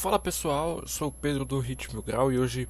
[0.00, 2.66] Fala pessoal, eu sou o Pedro do Ritmo Grau e hoje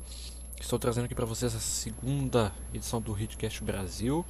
[0.60, 4.26] estou trazendo aqui para vocês a segunda edição do Hitcast Brasil.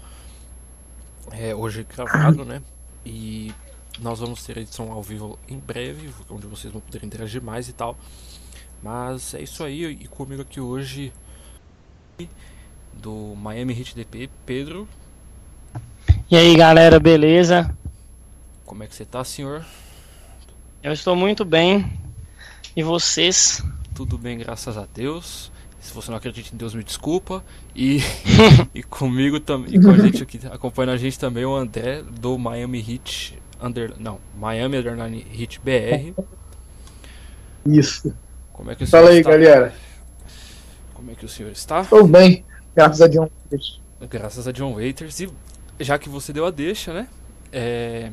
[1.33, 2.61] É, hoje gravado, né?
[3.03, 3.55] E
[4.01, 7.71] nós vamos ter a edição ao vivo em breve, onde vocês vão poder interagir mais
[7.71, 7.97] e tal.
[8.83, 11.11] Mas é isso aí, e comigo aqui hoje
[12.93, 14.87] do Miami Heat DP, Pedro.
[16.31, 17.75] E aí galera, beleza?
[18.67, 19.65] Como é que você tá, senhor?
[20.83, 21.99] Eu estou muito bem.
[22.77, 23.65] E vocês?
[23.95, 25.51] Tudo bem, graças a Deus.
[25.81, 27.45] Se você não acredita em Deus, me desculpa.
[27.75, 27.99] E,
[28.73, 32.39] e comigo também, e com a gente aqui, acompanhando a gente também o André do
[32.39, 36.23] Miami Heat under, não, Miami Underline Heat BR.
[37.67, 38.15] Isso.
[38.53, 39.31] Como é que o Fala aí, está?
[39.31, 39.75] galera.
[40.95, 41.85] Como é que o senhor está?
[41.85, 42.45] Tô bem,
[42.77, 43.81] graças a Deus.
[44.09, 45.21] Graças a John Waiters.
[45.21, 45.31] E
[45.81, 47.09] já que você deu a deixa, né?
[47.53, 48.13] É,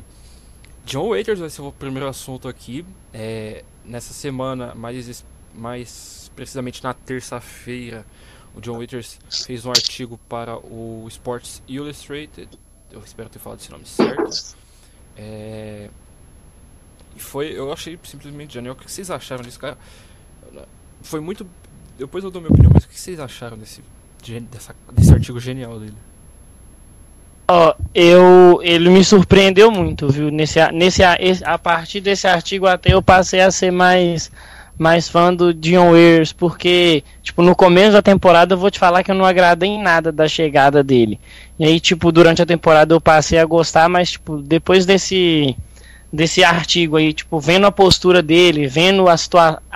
[0.84, 2.84] John Waiters vai ser o primeiro assunto aqui.
[3.12, 5.24] É, nessa semana, mais,
[5.54, 8.04] mais precisamente na terça-feira,
[8.54, 12.48] o John Waiters fez um artigo para o Sports Illustrated.
[12.90, 14.56] Eu espero ter falado esse nome certo.
[15.16, 15.90] É,
[17.16, 18.74] e foi, eu achei simplesmente genial.
[18.74, 19.76] O que vocês acharam desse cara?
[21.02, 21.46] Foi muito.
[21.98, 23.82] Depois eu dou minha opinião, mas o que vocês acharam desse,
[24.22, 25.96] de- dessa, desse artigo genial dele?
[27.50, 30.30] Ó, eu ele me surpreendeu muito, viu?
[30.30, 31.16] Nesse a- nesse a-
[31.58, 34.30] partir desse artigo até eu passei a ser mais
[34.78, 39.02] mais fã do Dion Waiters, porque tipo no começo da temporada eu vou te falar
[39.02, 41.18] que eu não agradei em nada da chegada dele.
[41.58, 45.56] E aí tipo durante a temporada eu passei a gostar, mas tipo depois desse
[46.12, 49.16] desse artigo aí, tipo vendo a postura dele, vendo a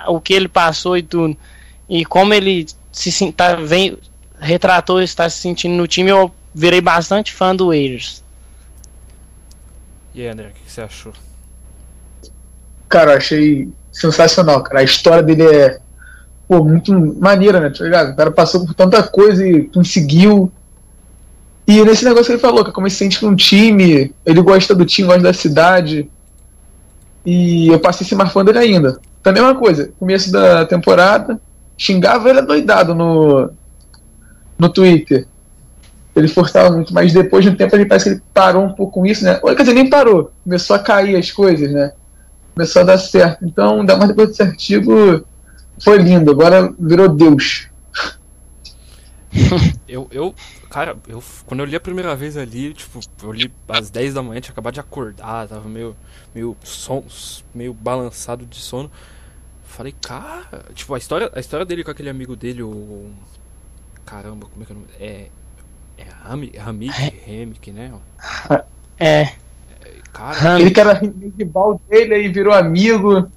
[0.07, 1.35] o que ele passou e tudo,
[1.89, 3.97] e como ele se tá, vem,
[4.39, 8.23] retratou estar se sentindo no time, eu virei bastante fã do Waiters.
[10.13, 11.13] E aí, André, o que que você achou?
[12.87, 14.81] Cara, eu achei sensacional, cara.
[14.81, 15.79] A história dele é
[16.47, 17.69] pô, muito maneira, né?
[17.69, 18.11] Tá ligado?
[18.11, 20.51] O cara passou por tanta coisa e conseguiu.
[21.65, 24.41] E nesse negócio que ele falou, que é como ele se sente num time, ele
[24.41, 26.09] gosta do time, gosta da cidade.
[27.25, 28.99] E eu passei a ser mais fã dele ainda.
[29.21, 31.39] Também uma coisa, começo da temporada,
[31.77, 33.49] xingava ele doidado no,
[34.59, 35.25] no Twitter.
[36.15, 38.99] Ele forçava muito, mas depois de um tempo ele parece que ele parou um pouco
[38.99, 39.39] com isso, né?
[39.41, 41.91] Ou, quer dizer, nem parou, começou a cair as coisas, né?
[42.53, 43.43] Começou a dar certo.
[43.45, 45.25] Então, ainda mais depois desse artigo,
[45.83, 46.31] foi lindo.
[46.31, 47.67] Agora virou Deus.
[49.87, 50.33] Eu, eu,
[50.71, 54.23] cara, eu, quando eu li a primeira vez ali, tipo, eu li às 10 da
[54.23, 55.95] manhã, tinha acabado de acordar, tava meio,
[56.33, 57.03] meio, som,
[57.53, 58.91] meio balançado de sono.
[59.65, 63.11] Falei, cara, tipo, a história, a história dele com aquele amigo dele, o.
[64.03, 64.89] Caramba, como é que é o nome?
[64.99, 65.27] É.
[65.97, 67.93] É Rami, Ramik, Remik, né?
[68.99, 69.33] É,
[70.13, 73.29] Cara, Ele que era rival dele aí virou amigo.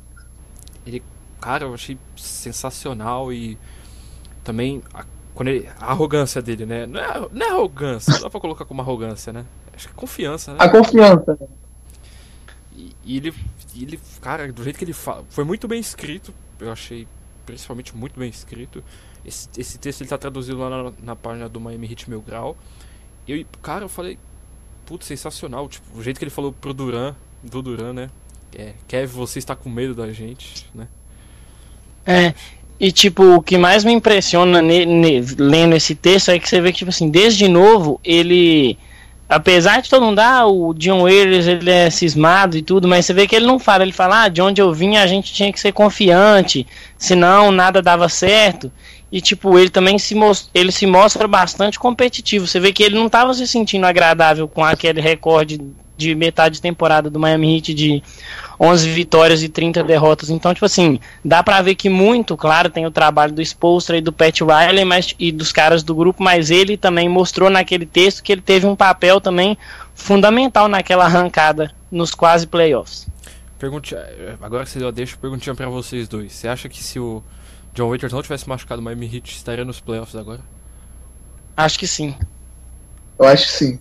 [1.41, 3.59] cara, eu achei sensacional e
[4.45, 6.87] também a, quando ele, a arrogância dele, né?
[6.87, 9.47] Não é, não é arrogância, não dá pra colocar como arrogância, né?
[9.75, 10.59] Acho que é confiança, né?
[10.61, 11.39] A confiança.
[12.75, 13.35] E, e ele,
[13.75, 17.09] e ele, cara, do jeito que ele fala, foi muito bem escrito, eu achei
[17.47, 18.85] principalmente muito bem escrito.
[19.27, 22.57] Esse, esse texto ele tá traduzido lá na, na página do Miami Heat Mil Grau.
[23.27, 24.19] Eu, cara, eu falei,
[24.85, 28.11] putz, sensacional, tipo, o jeito que ele falou pro Duran, do Duran, né?
[28.57, 30.87] É, você está com medo da gente, né?
[32.07, 32.33] é.
[32.79, 36.61] E tipo, o que mais me impressiona ne- ne- lendo esse texto é que você
[36.61, 38.79] vê que, tipo assim, desde novo, ele.
[39.29, 43.13] Apesar de todo mundo, ah, o John Waiters, ele é cismado e tudo, mas você
[43.13, 45.53] vê que ele não fala, ele fala, ah, de onde eu vim a gente tinha
[45.53, 46.65] que ser confiante,
[46.97, 48.71] senão nada dava certo.
[49.11, 50.15] E tipo, ele também se,
[50.55, 52.47] ele se mostra bastante competitivo.
[52.47, 55.61] Você vê que ele não estava se sentindo agradável com aquele recorde
[55.97, 58.03] de metade de temporada do Miami Heat de
[58.59, 60.31] 11 vitórias e 30 derrotas.
[60.31, 64.01] Então, tipo assim, dá pra ver que muito, claro, tem o trabalho do Spolstra e
[64.01, 68.23] do Pat Riley mas, e dos caras do grupo, mas ele também mostrou naquele texto
[68.23, 69.57] que ele teve um papel também
[69.95, 73.07] fundamental naquela arrancada nos quase playoffs.
[73.59, 73.97] Pergunte,
[74.41, 76.33] agora que você deixa, perguntinha pra vocês dois.
[76.33, 77.23] Você acha que se o
[77.73, 80.41] John Waiters não tivesse machucado o Miami Heat, estaria nos playoffs agora?
[81.57, 82.15] Acho que sim.
[83.19, 83.81] Eu acho que sim.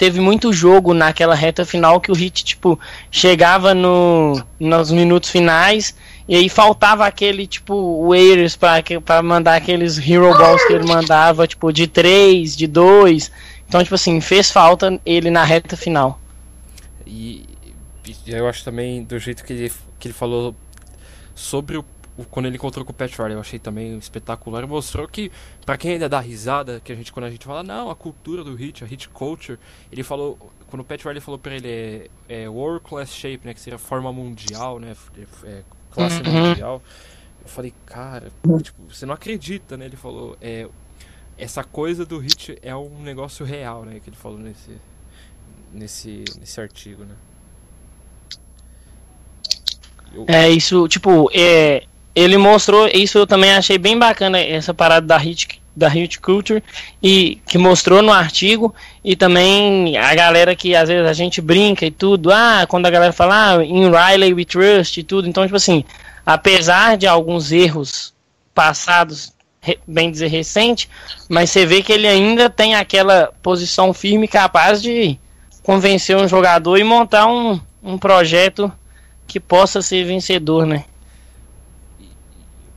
[0.00, 2.80] Teve muito jogo naquela reta final que o Hit, tipo,
[3.10, 5.94] chegava no, nos minutos finais
[6.26, 11.70] e aí faltava aquele, tipo, waiters pra mandar aqueles hero balls que ele mandava, tipo,
[11.70, 13.30] de 3, de 2.
[13.68, 16.18] Então, tipo assim, fez falta ele na reta final.
[17.06, 17.44] E,
[18.26, 20.54] eu acho também, do jeito que ele, que ele falou
[21.34, 21.84] sobre o-
[22.30, 24.66] quando ele encontrou com o Pat Riley, eu achei também espetacular.
[24.66, 25.30] Mostrou que,
[25.64, 28.42] pra quem ainda dá risada, que a gente, quando a gente fala, não, a cultura
[28.44, 29.58] do Hit, a Hit Culture,
[29.90, 30.36] ele falou,
[30.68, 31.68] quando o Pat Riley falou pra ele,
[32.28, 34.94] é, é World Class Shape, né, que seria forma mundial, né,
[35.44, 36.48] é, classe Uhum.
[36.48, 36.82] mundial.
[37.42, 38.30] Eu falei, cara,
[38.62, 39.86] tipo, você não acredita, né?
[39.86, 40.68] Ele falou, é,
[41.38, 43.98] essa coisa do hit é um negócio real, né?
[43.98, 44.76] Que ele falou nesse,
[45.72, 47.14] nesse, nesse artigo, né?
[50.12, 55.06] Eu- É, isso, tipo, é, ele mostrou, isso eu também achei bem bacana, essa parada
[55.06, 56.62] da hit, da hit culture,
[57.02, 58.74] e que mostrou no artigo,
[59.04, 62.90] e também a galera que às vezes a gente brinca e tudo, ah, quando a
[62.90, 65.84] galera fala, ah, in Riley we trust e tudo, então, tipo assim,
[66.26, 68.12] apesar de alguns erros
[68.54, 69.32] passados,
[69.86, 70.88] bem dizer, recente,
[71.28, 75.18] mas você vê que ele ainda tem aquela posição firme capaz de
[75.62, 78.72] convencer um jogador e montar um, um projeto
[79.26, 80.84] que possa ser vencedor, né?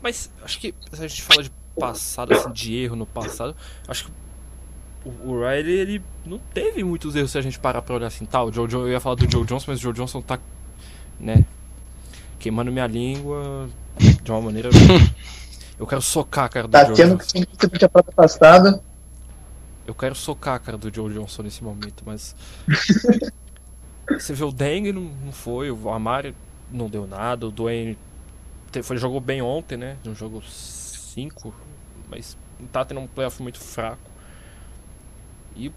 [0.03, 3.55] Mas acho que se a gente fala de passado, assim, de erro no passado,
[3.87, 4.11] acho que
[5.05, 8.25] o, o Riley, ele não teve muitos erros se a gente parar pra olhar assim,
[8.25, 10.37] tá, o Joe Johnson, eu ia falar do Joe Johnson, mas o Joe Johnson tá,
[11.17, 11.45] né,
[12.37, 13.69] queimando minha língua
[14.21, 14.69] de uma maneira...
[15.79, 17.45] Eu quero socar a cara do Tá Joe tendo Johnson.
[17.57, 18.83] que ser a prata passada.
[19.87, 22.35] Eu quero socar a cara do Joe Johnson nesse momento, mas...
[24.07, 26.35] Você vê o Deng não, não foi, o Amari
[26.71, 27.97] não deu nada, o Dwayne
[28.81, 29.97] foi, jogou bem ontem, né?
[30.03, 31.53] No jogo 5,
[32.09, 32.37] mas
[32.71, 34.09] tá tendo um playoff muito fraco.
[35.55, 35.71] E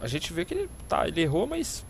[0.00, 1.84] a gente vê que ele tá, ele errou, mas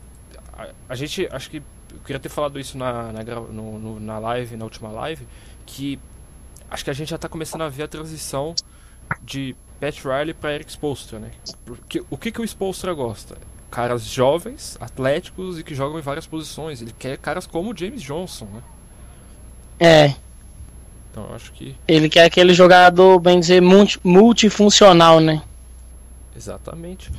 [0.52, 1.58] a, a gente acho que
[1.92, 5.26] eu queria ter falado isso na, na, no- no- na live, na última live,
[5.64, 5.98] que
[6.70, 8.54] acho que a gente já tá começando a ver a transição
[9.22, 11.30] de Pat Riley para Eric Spoelstra, né?
[11.64, 13.36] Porque o que que o Spoelstra gosta?
[13.70, 16.80] Caras jovens, atléticos e que jogam em várias posições.
[16.80, 18.62] Ele quer caras como o James Johnson, né?
[19.78, 20.14] É,
[21.16, 25.42] Então eu acho que ele quer aquele jogador, bem dizer, multi- multifuncional, né?
[26.36, 27.10] Exatamente.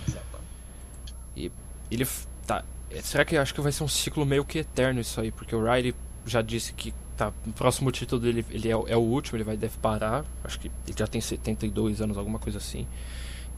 [1.35, 1.51] E
[1.89, 2.07] ele
[2.45, 2.63] tá.
[2.91, 5.31] é, Será que acho que vai ser um ciclo meio que eterno isso aí?
[5.31, 5.95] Porque o Riley
[6.27, 9.43] já disse que tá, o próximo título dele ele é, o- é o último, ele
[9.43, 10.23] vai deve parar.
[10.43, 12.85] Acho que ele já tem 72 anos, alguma coisa assim.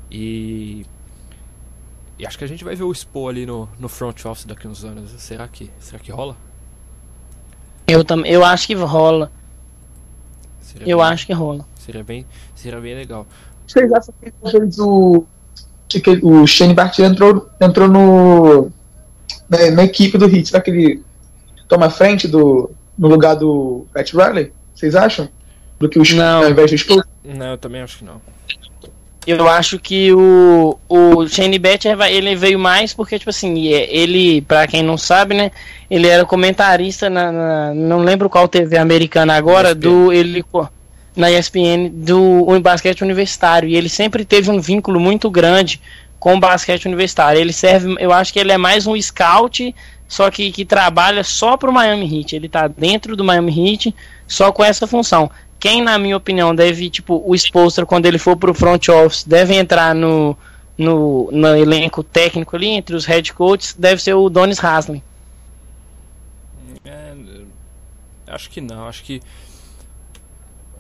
[0.10, 0.86] E.
[2.18, 4.70] E acho que a gente vai ver o Spo ali no, no front office daqui
[4.70, 5.12] uns anos.
[5.22, 6.38] Será que, será que rola?
[7.86, 9.30] Eu, tam, eu acho que rola.
[10.80, 11.66] Seria Eu bem- acho que rola.
[11.76, 13.28] Seria bem, seria bem legal.
[13.68, 15.26] Vocês acham que talvez o,
[15.88, 18.72] que o Shane Barty entrou, entrou no,
[19.50, 20.48] na, na equipe do Heat?
[20.50, 21.04] Será que ele
[21.68, 24.52] toma a frente do, no lugar do Pat Riley?
[24.74, 25.30] Vocês acham?
[25.78, 26.44] Do que o Não.
[26.44, 27.04] ao invés do?
[27.24, 28.22] Não, eu também acho que não.
[29.28, 34.42] Eu acho que o, o Shane Batcher ele veio mais porque, tipo assim, é- ele,
[34.42, 35.52] pra quem não sabe, né?
[35.90, 37.32] Ele era comentarista na.
[37.32, 39.80] na- não lembro qual TV americana agora, ESPN.
[39.80, 40.14] do.
[40.14, 40.44] Ele,
[41.16, 43.68] na ESPN, do basquete universitário.
[43.70, 45.82] E ele sempre teve um vínculo muito grande
[46.20, 47.40] com o basquete universitário.
[47.40, 49.76] Ele serve, eu acho que ele é mais um scout,
[50.08, 52.36] só que, que trabalha só pro Miami Heat.
[52.36, 53.94] Ele tá dentro do Miami Heat
[54.28, 55.30] só com essa função.
[55.60, 59.54] Quem, na minha opinião, deve, tipo, o Spolstra, quando ele for pro front office, deve
[59.56, 60.38] entrar no,
[60.78, 65.04] no, no elenco técnico ali, entre os head coaches, deve ser o Donis Haslem.
[66.86, 67.14] É,
[68.28, 69.22] acho que não, acho que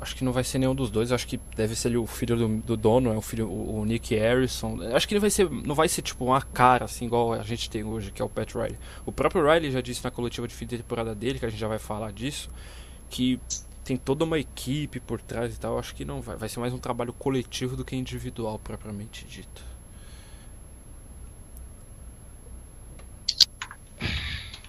[0.01, 1.11] acho que não vai ser nenhum dos dois.
[1.11, 4.15] Acho que deve ser o filho do, do dono, é o filho o, o Nick
[4.15, 4.79] Harrison.
[4.93, 7.69] Acho que ele vai ser, não vai ser tipo uma cara assim igual a gente
[7.69, 8.77] tem hoje, que é o Pat Riley.
[9.05, 11.59] O próprio Riley já disse na coletiva de fim de temporada dele, que a gente
[11.59, 12.49] já vai falar disso,
[13.09, 13.39] que
[13.89, 15.79] tem toda uma equipe por trás e tal.
[15.79, 19.65] Acho que não vai, vai ser mais um trabalho coletivo do que individual propriamente dito.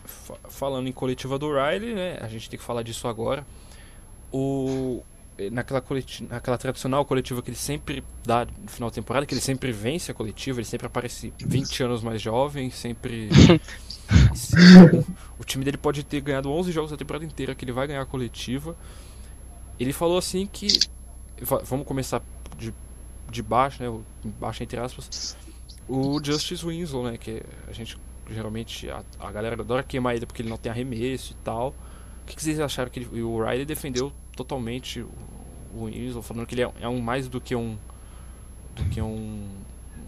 [0.04, 2.18] Fa- falando em coletiva do Riley, né?
[2.20, 3.46] A gente tem que falar disso agora.
[4.32, 5.02] O
[5.52, 9.40] naquela coleti- naquela tradicional coletiva que ele sempre dá no final da temporada, que ele
[9.40, 13.30] sempre vence a coletiva, ele sempre aparece 20 anos mais jovem, sempre
[15.38, 18.02] o time dele pode ter ganhado 11 jogos da temporada inteira que ele vai ganhar
[18.02, 18.76] a coletiva.
[19.80, 20.68] Ele falou assim que
[21.40, 22.22] va- vamos começar
[22.58, 22.74] de,
[23.30, 24.00] de baixo, né,
[24.38, 25.36] baixo entre aspas.
[25.88, 27.98] O Justice Winslow, né, que a gente
[28.30, 31.74] geralmente a, a galera adora queimar ele porque ele não tem arremesso e tal.
[32.22, 35.10] O que, que vocês acharam que ele, o Riley defendeu totalmente o,
[35.74, 37.76] o Winslow, falando que ele é, é um mais do que um
[38.76, 39.48] do que um,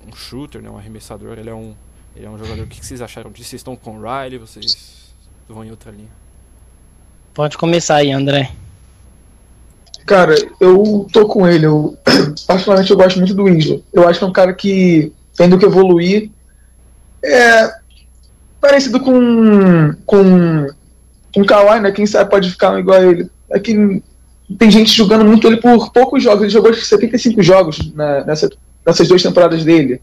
[0.06, 1.74] um shooter, né, um arremessador, ele é um
[2.14, 2.64] ele é um jogador.
[2.64, 3.48] O que, que vocês acharam disso?
[3.48, 5.14] Vocês estão com o Riley, vocês
[5.48, 6.10] vão em outra linha?
[7.32, 8.52] Pode começar aí, André.
[10.06, 11.66] Cara, eu tô com ele.
[11.66, 11.96] Eu,
[12.46, 13.82] particularmente eu gosto muito do Winslow.
[13.92, 16.30] Eu acho que é um cara que tem do que evoluir.
[17.24, 17.72] É
[18.60, 20.68] parecido com com
[21.34, 21.90] com Kawhi, né?
[21.92, 23.30] Quem sabe pode ficar igual a ele.
[23.50, 24.02] É que
[24.58, 26.42] tem gente jogando muito ele por poucos jogos.
[26.42, 28.50] Ele jogou acho que 75 jogos na, nessa,
[28.86, 30.00] nessas duas temporadas dele.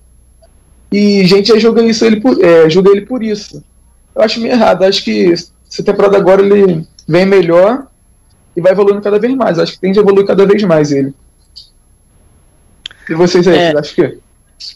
[0.92, 3.64] E gente já julga isso ele por, é, julga ele por isso.
[4.16, 4.84] Eu acho meio errado.
[4.84, 7.88] Acho que essa temporada agora ele vem melhor.
[8.56, 9.60] E vai evoluindo cada vez mais.
[9.60, 11.14] Acho que tende a evoluir cada vez mais ele.
[13.10, 14.20] E vocês aí, é, acho que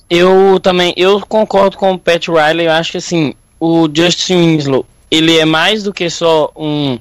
[0.09, 4.85] Eu também, eu concordo com o Pat Riley, eu acho que assim, o Justin Winslow,
[5.11, 6.97] ele é mais do que só um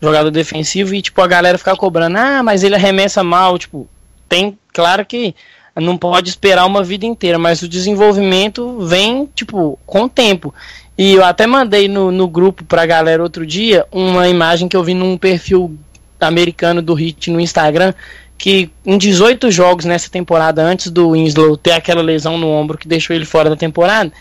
[0.00, 3.88] jogador defensivo e tipo a galera ficar cobrando, ah, mas ele arremessa mal, tipo,
[4.28, 5.34] tem, claro que
[5.80, 10.54] não pode esperar uma vida inteira, mas o desenvolvimento vem, tipo, com o tempo.
[10.96, 14.82] E eu até mandei no, no grupo pra galera outro dia uma imagem que eu
[14.82, 15.78] vi num perfil
[16.20, 17.94] americano do Hit no Instagram,
[18.36, 22.86] que em 18 jogos nessa temporada, antes do Winslow ter aquela lesão no ombro que
[22.88, 24.12] deixou ele fora da temporada,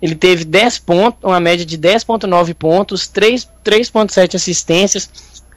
[0.00, 5.10] ele teve 10 pontos, uma média de 10.9 pontos, 3.7 assistências,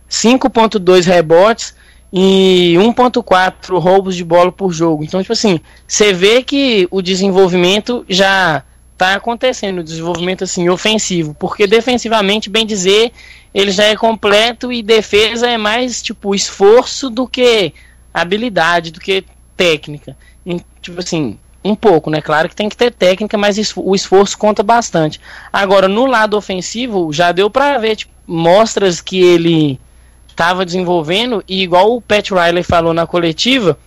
[0.10, 1.74] 5.2 rebotes,
[2.12, 5.04] e 1.4 roubos de bola por jogo.
[5.04, 8.64] Então, tipo assim, você vê que o desenvolvimento já
[9.00, 13.14] está acontecendo, o desenvolvimento assim ofensivo, porque defensivamente, bem dizer,
[13.54, 17.74] ele já é completo e defesa é mais tipo esforço do que
[18.14, 19.24] habilidade, do que
[19.56, 20.18] técnica.
[20.46, 22.22] E, tipo assim, um pouco, né?
[22.22, 25.20] Claro que tem que ter técnica, mas o esforço conta bastante.
[25.52, 29.80] Agora, no lado ofensivo, já deu para ver tipo, mostras que ele
[30.28, 33.78] estava desenvolvendo, e igual o Pat Riley falou na coletiva,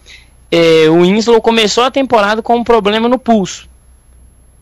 [0.50, 3.71] é, o Winslow começou a temporada com um problema no pulso.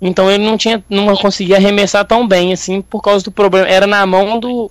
[0.01, 3.69] Então ele não tinha, não conseguia arremessar tão bem assim por causa do problema.
[3.69, 4.71] Era na mão do,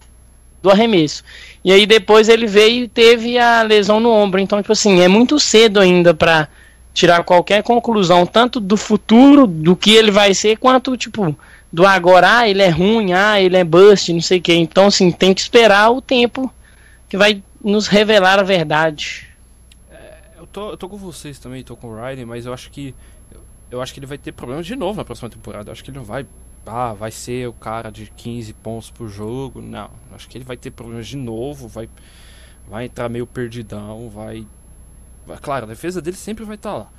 [0.62, 1.24] do arremesso.
[1.64, 4.40] E aí depois ele veio e teve a lesão no ombro.
[4.40, 6.48] Então, tipo assim, é muito cedo ainda para
[6.94, 11.36] tirar qualquer conclusão, tanto do futuro, do que ele vai ser, quanto, tipo,
[11.72, 14.54] do agora, ah, ele é ruim, ah, ele é bust, não sei o que.
[14.54, 16.52] Então, assim, tem que esperar o tempo
[17.08, 19.28] que vai nos revelar a verdade.
[19.92, 22.70] É, eu, tô, eu tô com vocês também, tô com o Ryden, mas eu acho
[22.72, 22.94] que
[23.72, 25.70] eu acho que ele vai ter problemas de novo na próxima temporada.
[25.70, 26.26] Eu acho que ele não vai
[26.66, 29.62] ah, vai ser o cara de 15 pontos por jogo.
[29.62, 31.90] Não, acho que ele vai ter problemas de novo, vai
[32.68, 34.46] vai entrar meio perdidão, vai
[35.42, 36.92] claro, a defesa dele sempre vai estar tá lá,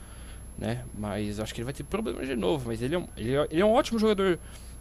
[0.59, 0.85] né?
[0.99, 3.49] Mas acho que ele vai ter problemas de novo, mas ele é um, ele é,
[3.51, 4.39] ele é um ótimo jogador.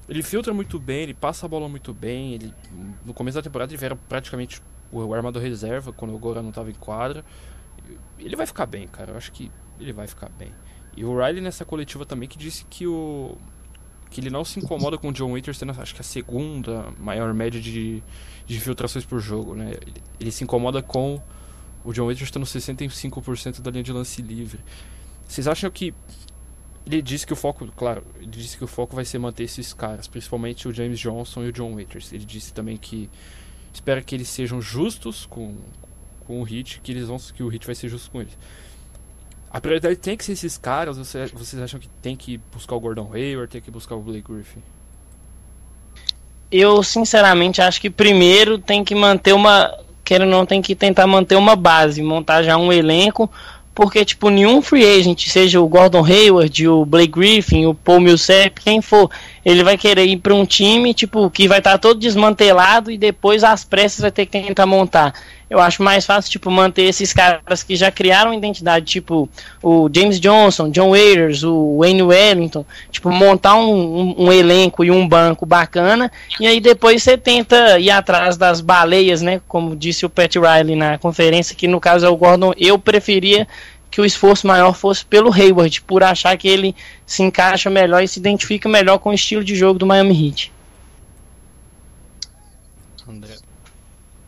[0.07, 2.53] Ele filtra muito bem, ele passa a bola muito bem, ele
[3.05, 6.69] no começo da temporada ele era praticamente o armador reserva quando o Gora não estava
[6.69, 7.23] em quadra.
[8.17, 9.11] Ele vai ficar bem, cara.
[9.11, 10.51] Eu acho que ele vai ficar bem.
[10.99, 13.37] E o Riley nessa coletiva também que disse que o
[14.09, 17.33] que ele não se incomoda com o John Waiters tendo acho que a segunda maior
[17.33, 18.03] média de,
[18.45, 19.77] de infiltrações por jogo, né?
[19.81, 21.21] Ele, ele se incomoda com
[21.85, 24.59] o John Waiters tendo 65% da linha de lance livre.
[25.25, 25.93] Vocês acham que
[26.85, 29.73] ele disse que o foco, claro, ele disse que o foco vai ser manter esses
[29.73, 32.11] caras, principalmente o James Johnson e o John Waiters.
[32.11, 33.09] Ele disse também que
[33.73, 35.55] espero que eles sejam justos com,
[36.25, 38.37] com o Hit, que eles vão que o Hit vai ser justo com eles.
[39.51, 42.79] A prioridade tem que ser esses caras, vocês, vocês acham que tem que buscar o
[42.79, 44.61] Gordon Hayward, tem que buscar o Blake Griffin?
[46.51, 51.07] Eu sinceramente acho que primeiro tem que manter uma, quer ou não, tem que tentar
[51.07, 53.29] manter uma base, montar já um elenco,
[53.73, 58.61] porque tipo nenhum free agent, seja o Gordon Hayward, o Blake Griffin, o Paul Millsap,
[58.61, 59.09] quem for,
[59.43, 62.97] ele vai querer ir para um time tipo que vai estar tá todo desmantelado e
[62.97, 65.13] depois às pressas vai ter que tentar montar.
[65.49, 69.27] Eu acho mais fácil tipo manter esses caras que já criaram identidade, tipo
[69.63, 74.91] o James Johnson, John Waiters, o Wayne Wellington, tipo montar um, um, um elenco e
[74.91, 79.41] um banco bacana e aí depois você tenta ir atrás das baleias, né?
[79.47, 82.53] Como disse o Pat Riley na conferência, que no caso é o Gordon.
[82.57, 83.47] Eu preferia
[83.89, 86.75] que o esforço maior fosse pelo Hayward, por achar que ele
[87.05, 90.51] se encaixa melhor e se identifica melhor com o estilo de jogo do Miami Heat.
[93.07, 93.48] André.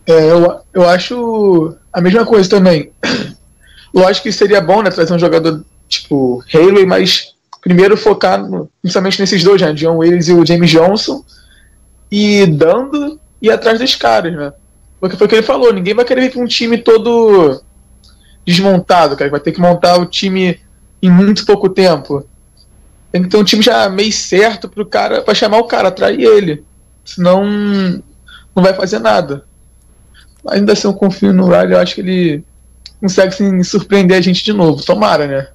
[0.05, 2.91] É, eu, eu acho a mesma coisa também.
[3.93, 9.19] Lógico que seria bom né, trazer um jogador tipo Haley, mas primeiro focar no, principalmente
[9.19, 11.23] nesses dois, né, John Willis e o James Johnson,
[12.09, 14.53] e dando e atrás dos caras, né?
[14.99, 17.61] Porque foi o que ele falou, ninguém vai querer vir para um time todo
[18.45, 19.31] desmontado, cara.
[19.31, 20.59] Vai ter que montar o time
[21.01, 22.25] em muito pouco tempo.
[23.11, 26.21] Tem que ter um time já meio certo pro cara, para chamar o cara, atrair
[26.21, 26.63] ele.
[27.03, 27.43] Senão
[28.55, 29.43] não vai fazer nada.
[30.47, 32.43] Ainda assim eu confio no Riley, eu acho que ele
[32.99, 34.83] consegue sim, surpreender a gente de novo.
[34.83, 35.49] Tomara, né?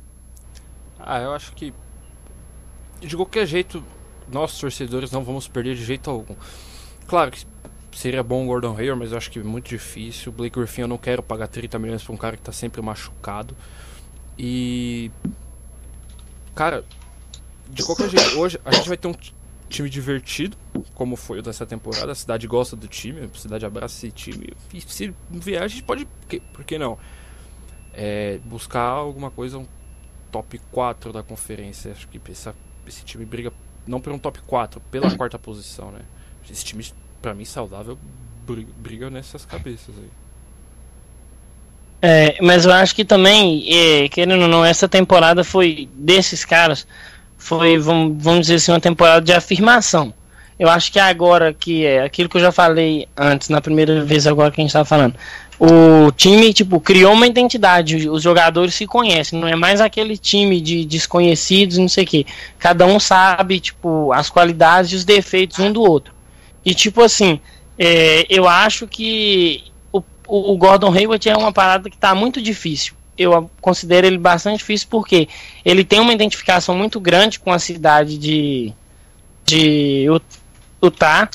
[0.98, 1.72] Ah, eu acho que
[3.00, 3.82] de qualquer jeito
[4.30, 6.34] nós torcedores não vamos perder de jeito algum.
[7.06, 7.46] Claro que
[7.96, 10.30] Seria bom o Gordon Hayward, mas eu acho que é muito difícil.
[10.30, 13.56] Blake Griffin eu não quero pagar 30 milhões pra um cara que tá sempre machucado.
[14.38, 15.10] E.
[16.54, 16.84] Cara,
[17.70, 19.14] de qualquer jeito, hoje a gente vai ter um
[19.68, 20.56] time divertido,
[20.94, 22.12] como foi o dessa temporada.
[22.12, 24.52] A cidade gosta do time, a cidade abraça esse time.
[24.72, 26.06] E se vier, a gente pode.
[26.52, 26.98] Por que não?
[27.92, 29.66] É, buscar alguma coisa, um
[30.30, 31.92] top 4 da conferência.
[31.92, 32.54] Acho que essa,
[32.86, 33.52] esse time briga
[33.86, 36.00] não por um top 4, pela quarta posição, né?
[36.50, 36.84] Esse time
[37.20, 37.98] para mim, saudável
[38.78, 40.10] briga nessas cabeças aí.
[42.00, 46.86] É, mas eu acho que também, é, querendo ou não, essa temporada foi desses caras,
[47.36, 50.12] foi, vamos, vamos dizer assim, uma temporada de afirmação.
[50.58, 54.26] Eu acho que agora que é aquilo que eu já falei antes, na primeira vez
[54.26, 55.14] agora que a gente estava falando,
[55.58, 60.60] o time, tipo, criou uma identidade, os jogadores se conhecem, não é mais aquele time
[60.60, 62.26] de desconhecidos, não sei o que.
[62.58, 66.14] Cada um sabe, tipo, as qualidades e os defeitos um do outro.
[66.64, 67.40] E, tipo assim,
[67.78, 72.94] é, eu acho que o, o, Gordon Hayward é uma parada que está muito difícil.
[73.16, 75.28] Eu considero ele bastante difícil porque
[75.64, 78.72] ele tem uma identificação muito grande com a cidade de,
[79.44, 80.06] de
[80.82, 81.30] Utah,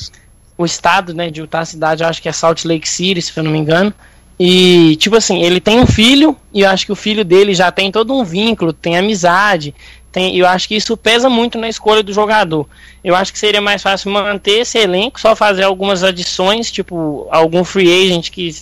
[0.57, 3.43] o estado né, de Utah, a cidade, acho que é Salt Lake City, se eu
[3.43, 3.93] não me engano.
[4.39, 7.71] E, tipo assim, ele tem um filho, e eu acho que o filho dele já
[7.71, 9.73] tem todo um vínculo, tem amizade,
[10.11, 12.67] tem, eu acho que isso pesa muito na escolha do jogador.
[13.03, 17.63] Eu acho que seria mais fácil manter esse elenco, só fazer algumas adições, tipo, algum
[17.63, 18.53] free agent que,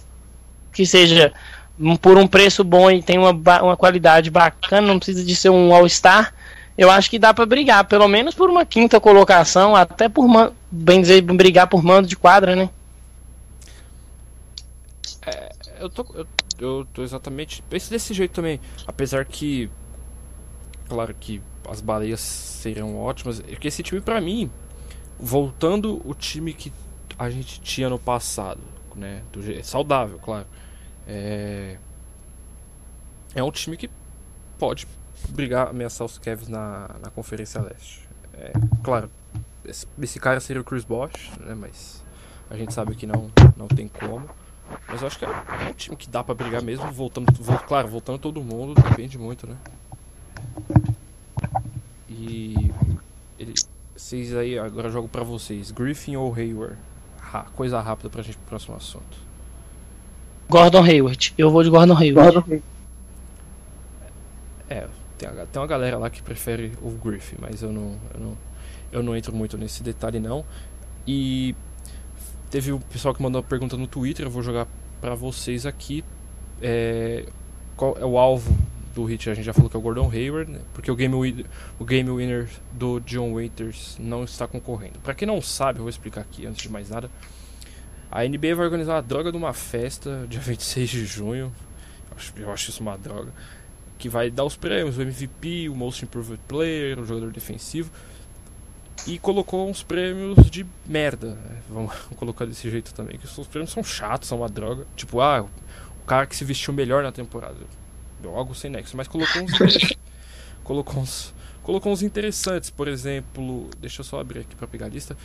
[0.73, 1.33] que seja
[2.01, 3.31] por um preço bom e tem uma,
[3.62, 6.33] uma qualidade bacana, não precisa de ser um All-Star.
[6.77, 10.27] Eu acho que dá para brigar, pelo menos por uma quinta colocação, até por,
[10.71, 12.69] bem dizer, brigar por mando de quadra, né?
[15.79, 16.27] eu tô, eu,
[16.59, 17.63] eu tô exatamente.
[17.69, 18.59] Penso desse jeito também.
[18.86, 19.69] Apesar que.
[20.88, 23.41] Claro que as baleias seriam ótimas.
[23.48, 24.51] É que esse time, pra mim,
[25.19, 26.71] voltando o time que
[27.17, 28.62] a gente tinha no passado,
[28.95, 29.21] né?
[29.31, 30.45] Do, saudável, claro.
[31.11, 31.77] É,
[33.33, 33.89] é um time que
[34.59, 34.87] pode
[35.29, 38.07] brigar, ameaçar os Cavs na, na Conferência Leste.
[38.33, 39.09] É, claro,
[39.65, 41.55] esse, cara seria o Chris Bosh, né?
[41.55, 42.05] Mas
[42.47, 44.29] a gente sabe que não, não tem como.
[44.87, 45.29] Mas eu acho que é
[45.67, 47.33] um time que dá pra brigar mesmo, voltando,
[47.67, 49.57] claro, voltando todo mundo, depende muito, né?
[52.07, 52.71] E
[53.39, 53.55] ele,
[53.95, 56.77] vocês aí, agora jogo pra vocês, Griffin ou Hayward?
[57.33, 59.28] Ha, coisa rápida pra gente pro próximo assunto.
[60.49, 62.33] Gordon Hayward, eu vou de Gordon Hayward.
[62.33, 62.61] Gordon
[64.69, 68.38] É, tem, tem uma galera lá que prefere o Griffin, mas eu não, eu não,
[68.91, 70.43] eu não entro muito nesse detalhe não.
[71.07, 71.55] E
[72.49, 74.67] Teve o pessoal que mandou uma pergunta no Twitter, eu vou jogar
[74.99, 76.03] para vocês aqui.
[76.59, 77.27] É,
[77.77, 78.57] qual é o alvo
[78.95, 79.29] do hit?
[79.29, 80.59] A gente já falou que é o Gordon Hayward, né?
[80.73, 81.45] porque o game, winner,
[81.77, 84.97] o game winner do John Waiters não está concorrendo.
[84.99, 87.09] Para quem não sabe, eu vou explicar aqui antes de mais nada.
[88.12, 91.54] A NBA vai organizar a droga de uma festa dia 26 de junho.
[92.10, 93.32] Eu acho, eu acho isso uma droga.
[93.98, 97.91] Que vai dar os prêmios: o MVP, o Most Improved Player, o jogador defensivo
[99.08, 101.36] e colocou uns prêmios de merda.
[101.36, 101.62] Né?
[101.69, 103.17] Vamos colocar desse jeito também.
[103.17, 104.86] Que os prêmios são chatos, são uma droga.
[104.95, 105.41] Tipo, ah,
[106.02, 107.58] o cara que se vestiu melhor na temporada.
[108.24, 108.98] Algo sem nexo.
[108.98, 109.52] Mas colocou uns.
[110.63, 111.34] colocou uns.
[111.63, 113.69] Colocou uns interessantes, por exemplo.
[113.80, 115.15] Deixa eu só abrir aqui pra pegar a lista.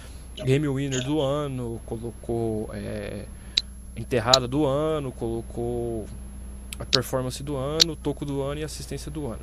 [0.43, 3.27] Game Winner do ano, colocou é,
[3.97, 6.07] Enterrada do ano, colocou
[6.79, 9.41] a performance do ano, toco do ano e assistência do ano.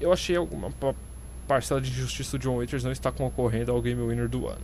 [0.00, 0.72] Eu achei alguma
[1.46, 4.60] parcela de justiça do John Waiters não está concorrendo ao Game Winner do ano.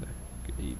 [0.00, 0.08] Né?
[0.58, 0.76] E,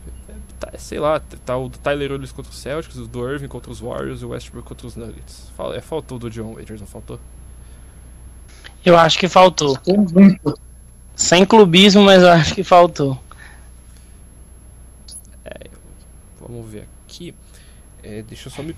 [0.58, 3.70] tá, sei lá, tá o do Tyler Willis contra os Celtics, o do Irving contra
[3.70, 5.52] os Warriors e o Westbrook contra os Nuggets.
[5.76, 7.20] É, faltou do John Waiters, não faltou?
[8.84, 9.78] Eu acho que faltou.
[11.14, 13.20] Sem clubismo, mas eu acho que faltou.
[15.44, 15.68] É,
[16.48, 17.34] vamos ver aqui.
[18.02, 18.74] É, deixa eu só me.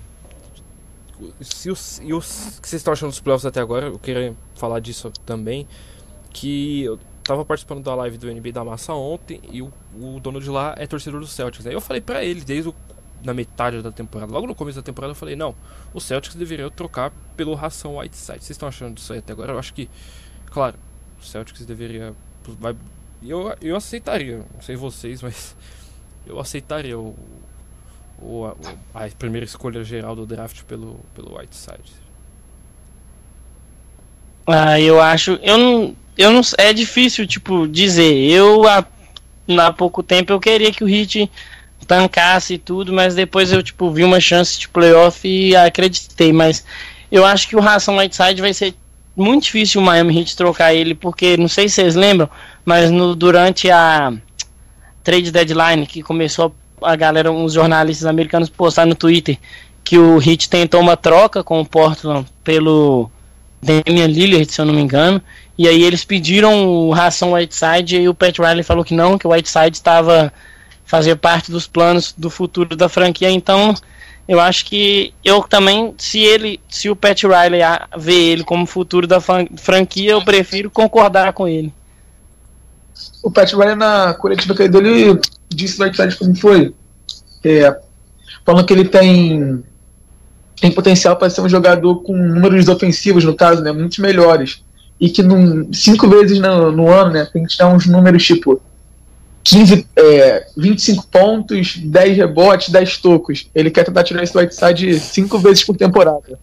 [1.39, 4.79] Se os, e os que vocês estão achando dos playoffs até agora, eu queria falar
[4.79, 5.67] disso também
[6.33, 10.39] que eu tava participando da live do NBA da Massa ontem e o, o dono
[10.41, 11.65] de lá é torcedor do Celtics.
[11.67, 12.75] Aí eu falei para ele, desde o,
[13.23, 15.55] na metade da temporada, logo no começo da temporada, eu falei: não,
[15.93, 18.39] o Celtics deveria trocar pelo ração Whiteside.
[18.39, 19.53] Vocês estão achando disso aí até agora?
[19.53, 19.89] Eu acho que,
[20.47, 20.77] claro,
[21.19, 22.15] o Celtics deveria.
[22.59, 22.75] Vai,
[23.21, 25.55] eu, eu aceitaria, não sei vocês, mas
[26.25, 27.15] eu aceitaria o,
[28.21, 28.45] o,
[28.93, 32.01] a, a primeira escolha geral do draft pelo, pelo Whiteside.
[34.47, 35.39] Ah, eu acho.
[35.41, 36.41] Eu não, eu não.
[36.57, 38.13] É difícil, tipo, dizer.
[38.29, 38.85] Eu, há,
[39.59, 41.29] há pouco tempo, eu queria que o Hit
[41.87, 46.31] tancasse tudo, mas depois eu, tipo, vi uma chance de playoff e acreditei.
[46.31, 46.65] Mas
[47.11, 48.73] eu acho que o Ração Whiteside vai ser
[49.15, 52.29] muito difícil o Miami Heat trocar ele, porque não sei se vocês lembram,
[52.63, 54.13] mas no, durante a
[55.03, 59.37] trade deadline que começou a galera, uns jornalistas americanos postar no Twitter
[59.83, 63.09] que o Heat tentou uma troca com o Portland pelo
[63.61, 65.21] Damian Lillard, se eu não me engano.
[65.57, 69.27] E aí eles pediram o ração Whiteside e o Pat Riley falou que não, que
[69.27, 70.31] o Whiteside estava
[70.85, 73.29] fazia parte dos planos do futuro da franquia.
[73.29, 73.73] Então,
[74.27, 77.61] eu acho que eu também, se ele, se o Pat Riley
[77.97, 81.73] vê ele como futuro da franquia, eu prefiro concordar com ele.
[83.23, 85.19] O Pat Riley na coletiva que dele
[85.55, 86.73] disse o Whiteside como foi,
[87.43, 87.79] é,
[88.45, 89.63] falando que ele tem
[90.59, 94.63] tem potencial para ser um jogador com números ofensivos, no caso, né, muito melhores.
[94.99, 98.61] E que num, cinco vezes no, no ano né, tem que dar uns números tipo
[99.43, 103.49] 15, é, 25 pontos, 10 rebotes, 10 tocos.
[103.55, 106.37] Ele quer tentar tirar esse Whiteside cinco vezes por temporada.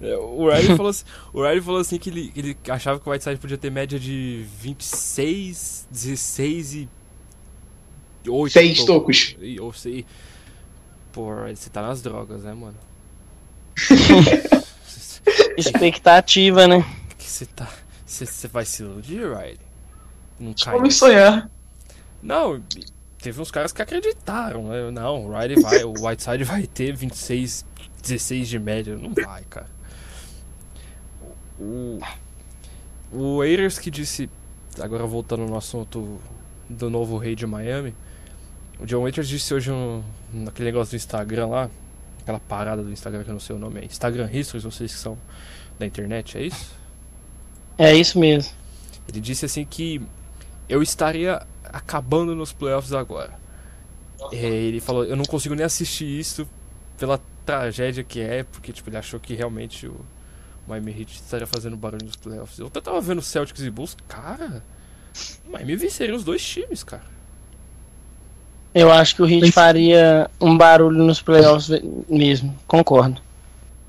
[0.00, 3.12] É, o Riley falou assim, o Riley falou assim que ele, ele achava que o
[3.12, 6.88] Whiteside podia ter média de 26, 16 e
[8.28, 9.36] 8 6 tocos.
[9.60, 10.06] Ou sei.
[11.12, 12.76] Pô, você tá nas drogas, né, mano?
[15.56, 16.84] Expectativa, né?
[17.16, 17.68] Que você tá.
[18.04, 19.58] Você vai se iludir, Riley?
[20.38, 20.74] Não cai.
[20.74, 21.50] Vamos sonhar.
[22.22, 22.62] Não,
[23.18, 24.90] teve uns caras que acreditaram, né?
[24.90, 27.64] Não, o Riley vai, o Whiteside vai ter 26,
[28.02, 28.96] 16 de média.
[28.96, 29.68] Não vai, cara.
[31.58, 31.98] O,
[33.10, 34.28] o Ayers que disse,
[34.80, 36.20] agora voltando no assunto
[36.68, 37.94] do novo rei de Miami,
[38.78, 41.70] o John Waiters disse hoje um, naquele negócio do Instagram lá,
[42.20, 44.98] aquela parada do Instagram que eu não sei o nome, é Instagram Histories, vocês que
[44.98, 45.16] são
[45.78, 46.72] da internet, é isso?
[47.78, 48.52] É isso mesmo.
[49.08, 50.02] Ele disse assim que
[50.68, 53.38] eu estaria acabando nos playoffs agora.
[54.32, 56.48] É, ele falou, eu não consigo nem assistir isso
[56.98, 60.04] pela tragédia que é, porque tipo, ele achou que realmente o
[60.66, 62.58] Miami Heat estaria fazendo barulho nos playoffs.
[62.58, 64.64] Eu até tava vendo Celtics e Bulls, cara,
[65.46, 67.15] o Miami venceria os dois times, cara.
[68.76, 73.22] Eu acho que o Heat faria um barulho nos playoffs mesmo, concordo.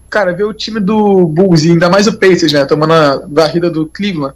[0.10, 3.69] Cara, ver o time do Bulls e ainda mais o Pacers, né, tomando a varrida
[3.69, 4.34] do Cleveland,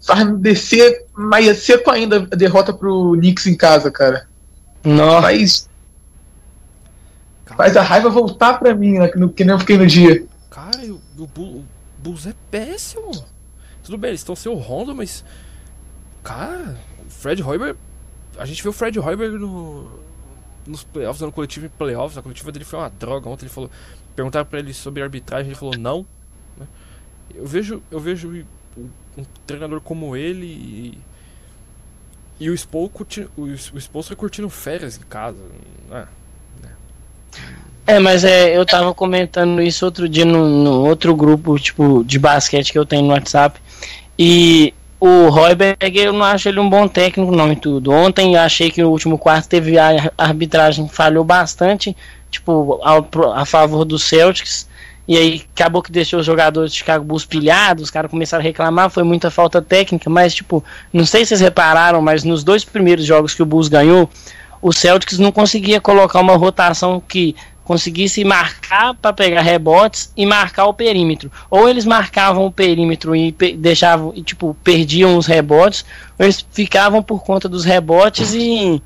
[0.00, 4.28] faz descer mais seco ainda a derrota pro Knicks em casa, cara.
[4.84, 5.22] Nossa.
[5.22, 5.68] Faz,
[7.56, 10.24] faz a raiva voltar pra mim, né, no, que nem eu fiquei no dia.
[10.50, 11.64] Cara, o, o, o
[11.98, 13.10] Bulls é péssimo.
[13.82, 15.24] Tudo bem, eles estão sem o Rondo, mas.
[16.22, 17.76] Cara, o Fred Hoiberg
[18.38, 19.90] a gente viu o Fred Hoiberg no,
[20.66, 22.18] nos playoffs, no coletivo em playoffs.
[22.18, 23.28] A coletiva dele foi uma droga.
[23.28, 23.70] Ontem ele falou.
[24.14, 26.06] Perguntaram pra ele sobre arbitragem, ele falou não.
[26.56, 26.66] Né?
[27.34, 28.46] Eu vejo, eu vejo
[29.16, 30.98] um treinador como ele e.
[32.40, 35.38] E o Spo, curti, o, o curtindo férias em casa.
[35.88, 36.08] Né?
[37.86, 42.18] É, mas é, eu tava comentando isso outro dia no, no outro grupo, tipo, de
[42.18, 43.60] basquete que eu tenho no WhatsApp.
[44.18, 44.74] E
[45.06, 47.90] o Royberg, eu não acho ele um bom técnico, não, em tudo.
[47.90, 51.94] Ontem eu achei que o último quarto teve a arbitragem falhou bastante,
[52.30, 52.80] tipo,
[53.34, 54.66] a favor dos Celtics.
[55.06, 58.46] E aí acabou que deixou os jogadores de Chicago Bulls pilhados, os caras começaram a
[58.46, 62.64] reclamar, foi muita falta técnica, mas tipo, não sei se vocês repararam, mas nos dois
[62.64, 64.08] primeiros jogos que o Bulls ganhou,
[64.62, 70.66] o Celtics não conseguia colocar uma rotação que conseguisse marcar para pegar rebotes e marcar
[70.66, 71.32] o perímetro.
[71.50, 75.84] Ou eles marcavam o perímetro e deixavam e tipo perdiam os rebotes,
[76.18, 78.80] ou eles ficavam por conta dos rebotes e,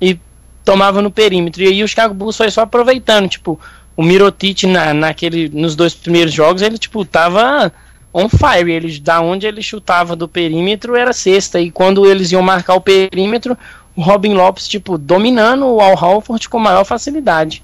[0.00, 0.18] e
[0.64, 1.62] tomavam no perímetro.
[1.62, 3.58] E aí o Chicago Bulls foi só aproveitando, tipo,
[3.96, 7.72] o Mirotic na, naquele nos dois primeiros jogos, ele tipo tava
[8.12, 12.42] on fire, ele da onde ele chutava do perímetro era sexta e quando eles iam
[12.42, 13.56] marcar o perímetro,
[13.94, 17.62] o Robin Lopes tipo dominando o Al Horford com maior facilidade.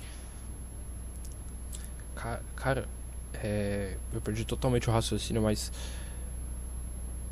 [2.61, 2.87] Cara,
[3.35, 5.73] é, eu perdi totalmente o raciocínio, mas.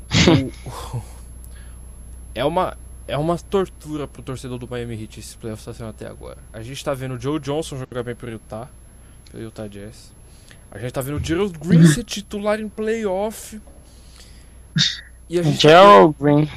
[0.65, 1.03] o, o,
[2.33, 2.77] é uma.
[3.07, 6.37] É uma tortura pro torcedor do Miami Heat esse playoff está sendo até agora.
[6.53, 8.69] A gente tá vendo o Joe Johnson jogar bem pro Utah,
[9.31, 10.13] pelo Utah Jazz.
[10.71, 13.59] A gente tá vendo o Gerald Green ser titular em playoff.
[15.27, 16.47] E a gente Gerald Green.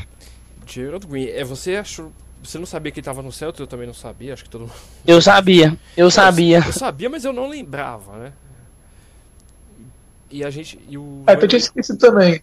[0.67, 1.29] Gerald Green.
[1.29, 2.13] É, você achou.
[2.43, 3.61] Você não sabia que ele tava no Celtics?
[3.61, 4.73] Eu também não sabia, acho que todo mundo.
[5.07, 6.59] Eu sabia, eu sabia.
[6.59, 8.33] Eu sabia, mas eu não lembrava, né?
[10.33, 10.81] E a gente.
[10.89, 12.43] E o é, eu tinha esquecido também.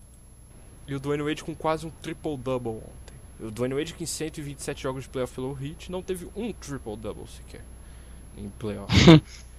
[0.88, 3.48] E o Dwayne Wade com quase um triple-double ontem.
[3.48, 7.26] O Dwayne Wade que em 127 jogos de playoff pelo Heat não teve um triple-double
[7.28, 7.62] sequer.
[8.38, 8.94] Em playoff.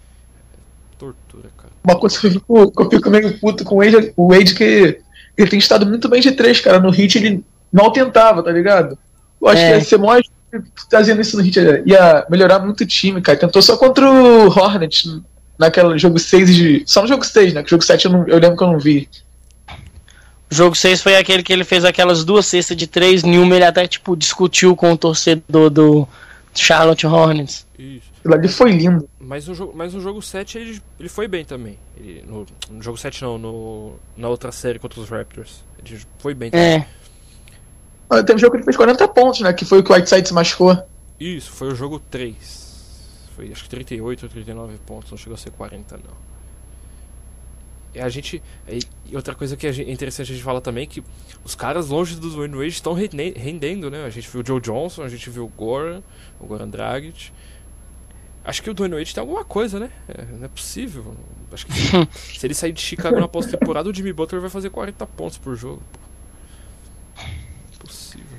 [0.96, 1.72] tortura, cara.
[1.82, 4.54] Uma coisa que eu fico, que eu fico meio puto com o Wade, o Wade
[4.54, 5.00] que
[5.36, 6.78] ele tem estado muito bem de três, cara.
[6.78, 8.98] No Heat ele mal tentava, tá ligado?
[9.40, 9.68] Eu acho é.
[9.70, 10.26] que ia ser mais
[10.90, 13.38] fazendo isso no Heat ia melhorar muito o time, cara.
[13.38, 15.20] Tentou só contra o Hornets
[15.60, 16.82] naquele jogo 6 de.
[16.86, 17.62] Só no jogo 6, né?
[17.62, 19.06] Que o jogo 7 eu, não, eu lembro que eu não vi.
[20.50, 23.64] O jogo 6 foi aquele que ele fez aquelas duas cestas de três, nenhuma ele
[23.64, 26.08] até tipo discutiu com o torcedor do
[26.54, 27.66] Charlotte Hornets.
[27.78, 28.10] Isso.
[28.18, 29.08] Aquilo ali foi lindo.
[29.20, 31.78] Mas no jogo, mas no jogo 7 ele, ele foi bem também.
[31.96, 35.62] Ele, no, no, jogo 7 não, no, na outra série contra os Raptors.
[35.78, 36.66] Ele foi bem também.
[36.66, 36.86] É.
[38.08, 39.52] Ah, teve um jogo que ele fez 40 pontos, né?
[39.52, 40.76] Que foi o que o Whiteside se machucou.
[41.20, 42.69] Isso, foi o jogo 3
[43.40, 46.30] foi acho que 38 ou 39 pontos, não chegou a ser 40 não.
[47.92, 48.40] E a gente.
[48.68, 51.02] E outra coisa que é interessante a gente falar também é que
[51.44, 54.04] os caras longe dos Wayne Wade estão rendendo, né?
[54.04, 56.00] A gente viu o Joe Johnson, a gente viu o Goran,
[56.38, 57.32] o Goran Dragic.
[58.44, 59.90] Acho que o Dwayne Wade tem alguma coisa, né?
[60.06, 61.16] É, não é possível.
[61.52, 61.90] Acho que se,
[62.38, 65.56] se ele sair de Chicago na pós-temporada, o Jimmy Butler vai fazer 40 pontos por
[65.56, 65.82] jogo.
[65.92, 67.80] Pô.
[67.80, 68.38] Possível.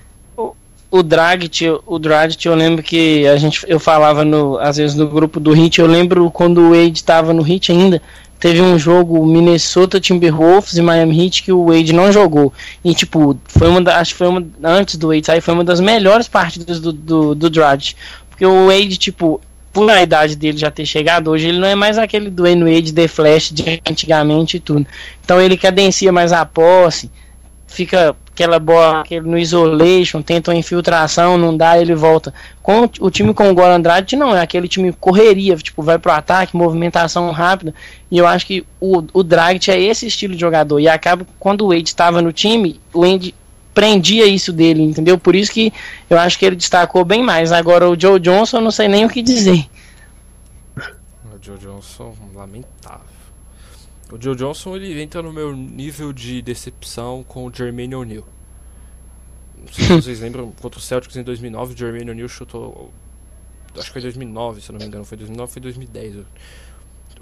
[0.91, 5.07] O, Dragic, o Dragic, eu lembro que a gente, eu falava no, às vezes no
[5.07, 8.01] grupo do Hit, eu lembro quando o Wade estava no Hit ainda,
[8.41, 12.51] teve um jogo Minnesota Timberwolves e Miami Heat que o Wade não jogou.
[12.83, 15.63] E tipo, foi uma da, acho que foi uma antes do Wade sair, foi uma
[15.63, 17.95] das melhores partidas do do, do Dragic,
[18.29, 19.39] porque o Wade tipo
[19.71, 22.93] por a idade dele já ter chegado, hoje ele não é mais aquele do Wade
[22.93, 24.85] The Flash de antigamente e tudo.
[25.23, 27.09] Então ele cadencia mais a posse,
[27.67, 32.33] fica aquela bola aquele no isolation, tenta uma infiltração, não dá, ele volta.
[32.61, 36.11] Com o time com o Goran Andrade, não, é aquele time correria, tipo, vai pro
[36.11, 37.73] ataque, movimentação rápida.
[38.09, 40.79] E eu acho que o, o Dragic é esse estilo de jogador.
[40.79, 43.35] E acaba, quando o Wade estava no time, o Wade
[43.73, 45.17] prendia isso dele, entendeu?
[45.17, 45.73] Por isso que
[46.09, 47.51] eu acho que ele destacou bem mais.
[47.51, 49.65] Agora o Joe Johnson, eu não sei nem o que dizer.
[50.77, 53.10] O Joe Johnson, lamentável.
[54.11, 58.27] O Joe Johnson ele entra no meu nível de decepção com o Jermaine O'Neal.
[59.57, 62.91] Não sei se vocês lembram, contra o Celtics em 2009, o Jermaine O'Neal chutou.
[63.73, 65.05] Acho que foi 2009, se eu não me engano.
[65.05, 66.25] Foi 2009 foi 2010.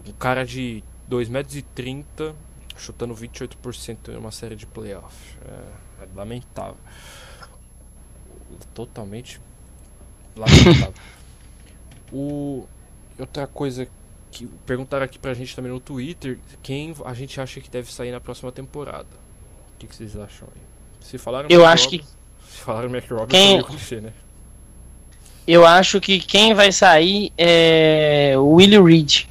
[0.07, 2.05] Um cara de 2,30 m
[2.75, 5.37] chutando 28% em uma série de playoffs.
[5.45, 6.77] É, é lamentável.
[8.73, 9.39] Totalmente
[10.35, 10.93] lamentável.
[12.11, 12.67] o,
[13.19, 13.87] outra coisa
[14.31, 18.11] que perguntaram aqui pra gente também no Twitter, quem a gente acha que deve sair
[18.11, 19.07] na próxima temporada.
[19.75, 20.61] O que, que vocês acham aí?
[21.01, 22.05] Se falaram Eu acho Rob, que
[22.49, 23.63] se falaram Mac quem...
[23.63, 24.13] clichê, né?
[25.47, 29.23] Eu acho que quem vai sair é o Willie Reed.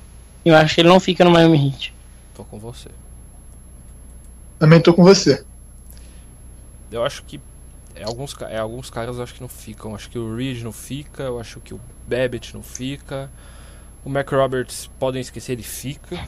[0.45, 1.95] Eu acho que ele não fica no Miami Heat.
[2.35, 2.89] Tô com você.
[4.59, 5.45] Também tô com você.
[6.91, 7.41] Eu acho que
[7.95, 9.95] é alguns, é, alguns caras eu acho que não ficam.
[9.95, 13.31] Acho que o Reed não fica, eu acho que o Babbitt não fica.
[14.09, 16.19] O Mac Roberts, podem esquecer, ele fica.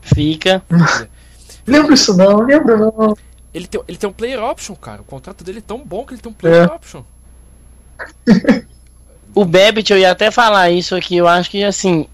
[0.00, 0.62] Fica.
[1.66, 3.16] lembro isso não, lembro não.
[3.52, 5.02] Ele tem, ele tem um player option, cara.
[5.02, 6.72] O contrato dele é tão bom que ele tem um player é.
[6.72, 7.02] option.
[9.34, 11.16] o Babbitt, eu ia até falar isso aqui.
[11.16, 12.06] Eu acho que, assim,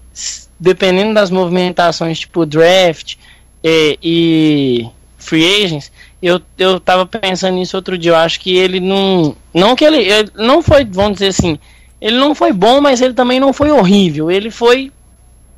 [0.59, 3.17] dependendo das movimentações, tipo draft
[3.63, 4.89] e, e
[5.19, 5.91] free agents,
[6.23, 8.13] eu, eu tava pensando nisso outro dia.
[8.13, 9.35] Eu acho que ele não.
[9.53, 10.31] Não que ele, ele.
[10.33, 11.59] Não foi, vamos dizer assim.
[12.01, 14.31] Ele não foi bom, mas ele também não foi horrível.
[14.31, 14.91] Ele foi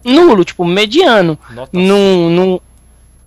[0.03, 1.39] nulo, tipo, mediano.
[1.71, 2.62] Não, não,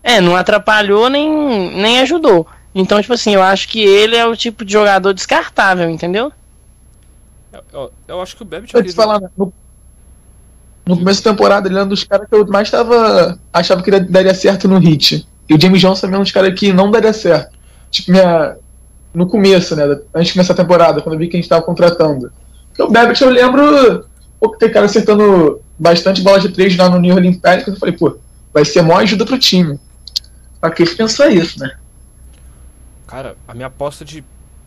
[0.02, 2.46] é, não atrapalhou nem, nem ajudou.
[2.74, 6.30] Então, tipo assim, eu acho que ele é o tipo de jogador descartável, entendeu?
[7.50, 8.92] Eu, eu, eu acho que o Bebe tinha.
[8.92, 9.30] falar, né?
[9.34, 9.50] no,
[10.84, 13.38] no começo da temporada, ele era um dos caras que eu mais tava.
[13.50, 15.26] achava que daria certo no hit.
[15.48, 17.56] E o James Johnson também é um dos caras que não daria certo.
[17.90, 18.56] Tipo, minha.
[19.14, 19.84] No começo, né?
[20.14, 22.30] Antes de começar a temporada, quando eu vi que a gente tava contratando.
[22.76, 24.06] Porque o Babbitt eu lembro.
[24.38, 27.74] Pô, tem cara acertando bastante bola de três lá no New Orleans Pelicans.
[27.74, 28.18] Eu falei, pô,
[28.52, 29.80] vai ser maior ajuda pro time.
[30.60, 31.74] Pra que pensou isso, né?
[33.06, 34.22] Cara, a minha aposta de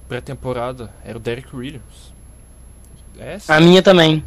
[0.08, 2.14] pré-temporada era o Derek Williams.
[3.20, 4.24] Essa, a minha também.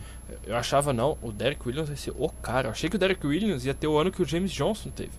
[0.46, 2.68] Eu achava não, o Derek Williams ia ser o cara.
[2.68, 5.10] Eu achei que o Derek Williams ia ter o ano que o James Johnson teve.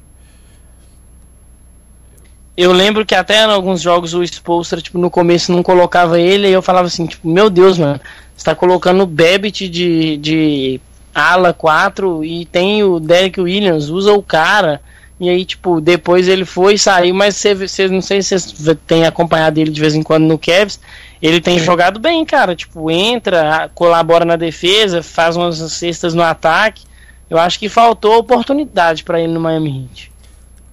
[2.56, 6.47] Eu lembro que até em alguns jogos o Spolstra, tipo, no começo não colocava ele,
[6.47, 7.99] e eu falava assim, tipo, meu Deus, mano,
[8.36, 10.82] você tá colocando o Babbitt de, de
[11.13, 14.82] ala 4 e tem o Derek Williams, usa o cara.
[15.19, 19.06] E aí, tipo, depois ele foi e saiu, mas você, não sei se vocês têm
[19.06, 20.80] acompanhado ele de vez em quando no Cavs.
[21.22, 22.56] Ele tem jogado bem, cara.
[22.56, 26.86] Tipo, entra, colabora na defesa, faz umas cestas no ataque.
[27.30, 30.12] Eu acho que faltou oportunidade para ele no Miami Heat.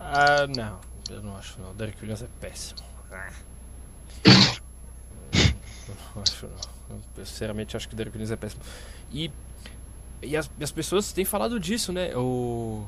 [0.00, 0.80] Ah, não.
[1.08, 1.70] Eu não acho não.
[1.70, 2.80] O Derek Williams é péssimo.
[6.14, 6.79] Não acho não.
[6.90, 8.62] Eu, sinceramente acho que o Derek Williams é péssimo.
[9.12, 9.30] E,
[10.22, 12.16] e as, as pessoas têm falado disso, né?
[12.16, 12.84] O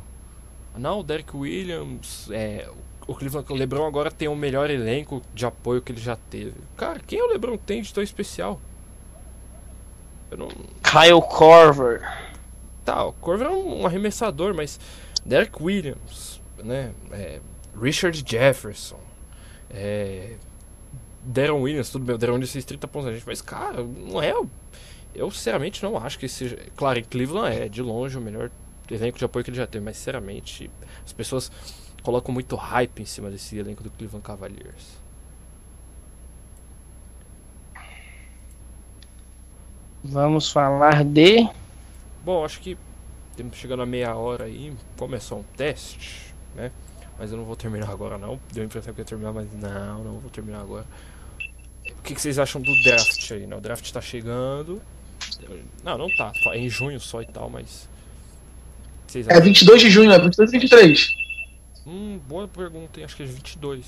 [0.77, 2.69] não, o Derek Williams, é,
[3.07, 6.55] o Cleveland, o LeBron agora tem o melhor elenco de apoio que ele já teve.
[6.77, 8.61] Cara, quem o LeBron tem de tão especial?
[10.31, 10.49] Eu não...
[10.49, 12.01] Kyle Corver.
[12.85, 14.81] Tá, o Corver é um arremessador, mas
[15.25, 16.93] Derek Williams, né?
[17.13, 17.41] É,
[17.79, 18.99] Richard Jefferson,
[19.71, 20.37] é,
[21.23, 24.21] Deron Williams, tudo bem, o Deron Williams fez 30 pontos a gente, mas cara, não
[24.23, 24.35] é.
[25.15, 26.59] Eu sinceramente não acho que seja.
[26.77, 28.51] Claro, em Cleveland é de longe o melhor
[28.91, 30.71] elenco de apoio que ele já teve, mas sinceramente,
[31.05, 31.51] as pessoas
[32.03, 35.01] colocam muito hype em cima desse elenco do Cleveland Cavaliers.
[40.05, 41.49] Vamos falar de.
[42.25, 42.77] Bom, acho que
[43.37, 46.73] temos chegando a meia hora aí, começou um teste, né?
[47.19, 48.41] Mas eu não vou terminar agora não.
[48.53, 50.85] Deu a impressão que eu ia terminar, mas não, não vou terminar agora.
[52.03, 53.47] O que, que vocês acham do draft aí?
[53.47, 53.55] Né?
[53.55, 54.83] O draft está chegando.
[55.85, 56.33] Não, não tá.
[56.47, 57.89] É em junho só e tal, mas.
[59.07, 61.17] Vocês é 22 de junho, é 22 e 23.
[61.87, 63.05] Hum, boa pergunta, hein?
[63.05, 63.87] Acho que é 22.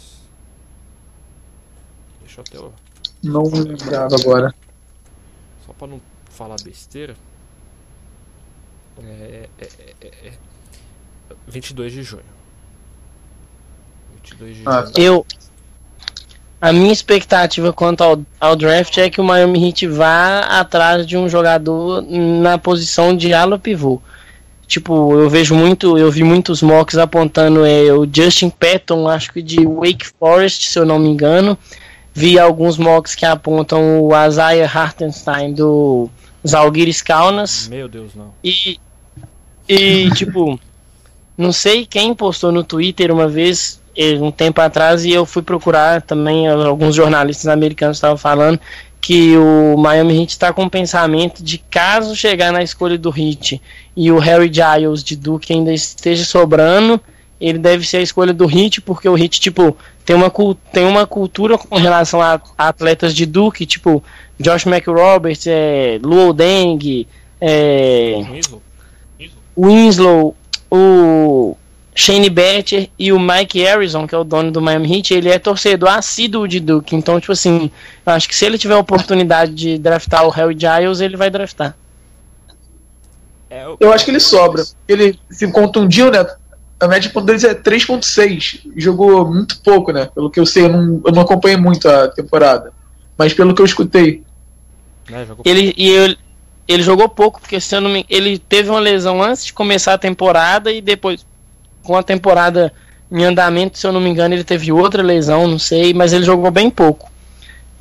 [2.20, 2.78] Deixa eu até.
[3.20, 4.54] Não lembrava agora.
[5.66, 6.00] Só pra não
[6.30, 7.16] falar besteira.
[9.02, 9.68] É, é,
[10.00, 10.32] é, é
[11.48, 12.22] 22 de junho.
[14.14, 14.92] 22 de ah, junho.
[14.96, 15.26] Eu.
[16.64, 21.14] A minha expectativa quanto ao, ao, draft é que o Miami Heat vá atrás de
[21.14, 24.00] um jogador na posição de ala pivô.
[24.66, 29.42] Tipo, eu vejo muito, eu vi muitos mocks apontando é, o Justin Patton, acho que
[29.42, 31.58] de Wake Forest, se eu não me engano.
[32.14, 36.08] Vi alguns mocks que apontam o Isaiah Hartenstein do
[36.48, 37.68] Zalgiris Kaunas.
[37.68, 38.32] Meu Deus, não.
[38.42, 38.80] E,
[39.68, 40.58] e tipo,
[41.36, 43.82] não sei quem postou no Twitter uma vez,
[44.20, 48.58] um tempo atrás, e eu fui procurar também, alguns jornalistas americanos estavam falando
[49.00, 53.60] que o Miami Heat está com o pensamento de caso chegar na escolha do Heat
[53.94, 56.98] e o Harry Giles de Duke ainda esteja sobrando,
[57.40, 59.76] ele deve ser a escolha do Heat, porque o Heat, tipo,
[60.06, 60.32] tem uma,
[60.72, 64.02] tem uma cultura com relação a, a atletas de Duke, tipo,
[64.40, 67.06] Josh McRoberts, é, Luol Deng,
[67.40, 68.62] é, Winslow.
[69.56, 70.36] Winslow,
[70.70, 71.23] o
[71.94, 75.38] Shane Batcher e o Mike Harrison, que é o dono do Miami Heat, ele é
[75.38, 76.96] torcedor assíduo de Duke.
[76.96, 77.70] Então, tipo assim,
[78.04, 81.30] eu acho que se ele tiver a oportunidade de draftar o Harry Giles, ele vai
[81.30, 81.76] draftar.
[83.48, 84.64] É, eu acho que ele sobra.
[84.88, 86.26] Ele se contundiu, né?
[86.80, 88.72] A média ponto deles é 3.6.
[88.76, 90.10] Jogou muito pouco, né?
[90.12, 92.72] Pelo que eu sei, eu não, eu não acompanhei muito a temporada.
[93.16, 94.24] Mas pelo que eu escutei.
[95.12, 96.18] É, ele, e ele,
[96.66, 99.94] ele jogou pouco, porque se eu não me, ele teve uma lesão antes de começar
[99.94, 101.24] a temporada e depois
[101.84, 102.72] com a temporada
[103.10, 106.24] em andamento, se eu não me engano, ele teve outra lesão, não sei, mas ele
[106.24, 107.12] jogou bem pouco.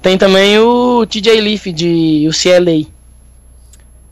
[0.02, 2.88] Tem também o TJ Leaf de UCLA.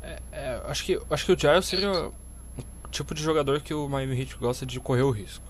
[0.02, 2.14] É, é, acho, que, acho que o Giles seria o
[2.90, 5.44] tipo de jogador que o Miami Heat gosta de correr o risco.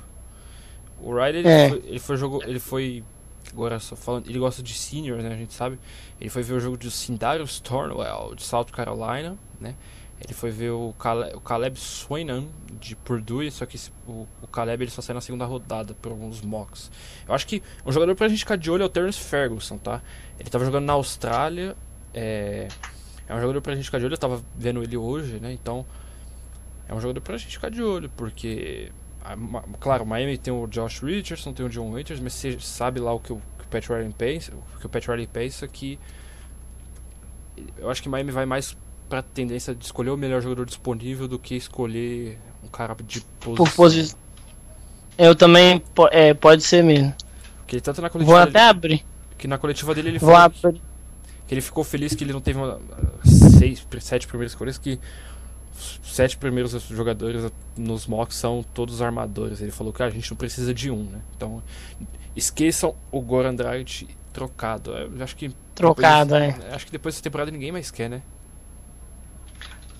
[0.99, 1.69] O Ryder, ele, é.
[1.69, 3.03] foi, ele foi jogo, ele foi
[3.51, 5.79] agora só falando, ele gosta de senior, né, a gente sabe.
[6.19, 9.75] Ele foi ver o jogo de Sindarius Thornwell de South Carolina, né?
[10.23, 12.45] Ele foi ver o, Caleb, o Caleb Swainan
[12.79, 16.11] de Purdue, só que esse, o, o, Caleb ele só saiu na segunda rodada por
[16.11, 16.91] alguns mocks.
[17.27, 20.01] Eu acho que um jogador pra gente ficar de olho é o Terence Ferguson, tá?
[20.39, 21.75] Ele tava jogando na Austrália,
[22.13, 22.67] é,
[23.27, 25.51] é um jogador pra gente ficar de olho, eu tava vendo ele hoje, né?
[25.51, 25.85] Então,
[26.87, 28.91] é um jogador pra gente ficar de olho, porque,
[29.79, 33.11] claro, o Miami tem o Josh Richardson, tem o John Waiters, mas você sabe lá
[33.11, 35.97] o que o, que o Pat Riley pensa, o que o Pat Riley pensa que
[37.77, 38.77] eu acho que Miami vai mais
[39.11, 43.65] pra tendência de escolher o melhor jogador disponível do que escolher um cara de posição.
[43.65, 44.17] Por posição.
[45.17, 47.13] Eu também, é, pode ser mesmo.
[47.57, 49.05] Porque tanto na coletiva Vou até dele, abrir.
[49.37, 50.81] Que na coletiva dele ele Vou falou que,
[51.45, 52.79] que, ele ficou feliz que ele não teve uma,
[53.59, 54.97] seis, sete primeiras escolhas, que
[56.01, 59.59] os sete primeiros jogadores nos mocks são todos armadores.
[59.59, 61.19] Ele falou que ah, a gente não precisa de um, né?
[61.35, 61.61] Então,
[62.33, 64.93] esqueçam o Goran Andrade trocado.
[64.93, 66.73] Eu acho que trocado, depois, é.
[66.73, 68.21] Acho que depois dessa temporada ninguém mais quer, né?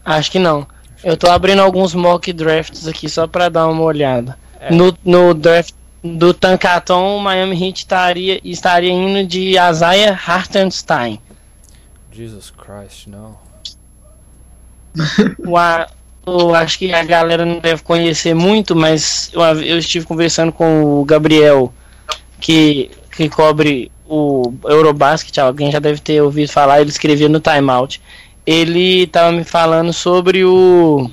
[0.04, 0.68] Acho que não.
[1.04, 4.38] Eu tô abrindo alguns mock drafts aqui só pra dar uma olhada.
[4.60, 4.74] É.
[4.74, 11.20] No, no draft do Tankaton, o Miami Heat estaria, estaria indo de Isaiah Hartenstein.
[12.12, 13.38] Jesus Christ, não.
[16.26, 21.02] eu acho que a galera não deve conhecer muito, mas eu, eu estive conversando com
[21.02, 21.74] o Gabriel,
[22.40, 28.02] que, que cobre o Eurobasket, alguém já deve ter ouvido falar, ele escrevia no Timeout
[28.46, 31.10] ele tava me falando sobre o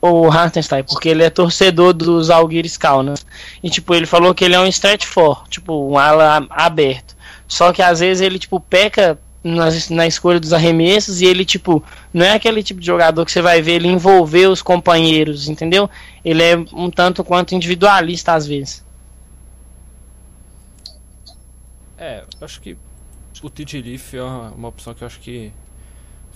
[0.00, 3.26] o Hartenstein, porque ele é torcedor dos Algiris Kaunas.
[3.62, 7.16] E tipo, ele falou que ele é um stretch for, tipo, um ala aberto.
[7.48, 11.82] Só que às vezes ele tipo peca na, na escolha dos arremessos e ele tipo
[12.12, 15.88] não é aquele tipo de jogador que você vai ver ele envolver os companheiros, entendeu?
[16.24, 18.84] Ele é um tanto quanto individualista às vezes.
[21.96, 22.76] É, acho que
[23.42, 25.52] o TJ Leaf é uma, uma opção que eu acho que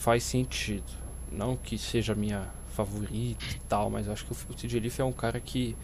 [0.01, 0.91] faz sentido.
[1.31, 5.05] Não que seja a minha favorita e tal, mas acho que o TJ Leaf é
[5.05, 5.77] um cara que.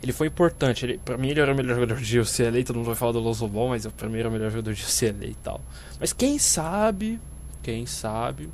[0.00, 0.86] Ele foi importante.
[0.86, 2.64] Ele, pra mim, ele era o melhor jogador de UCLA.
[2.64, 4.82] Todo mundo vai falar do Lonzo Ball, mas pra mim era o melhor jogador de
[4.84, 5.60] UCLA e tal.
[5.98, 7.20] Mas quem sabe,
[7.62, 8.48] quem sabe,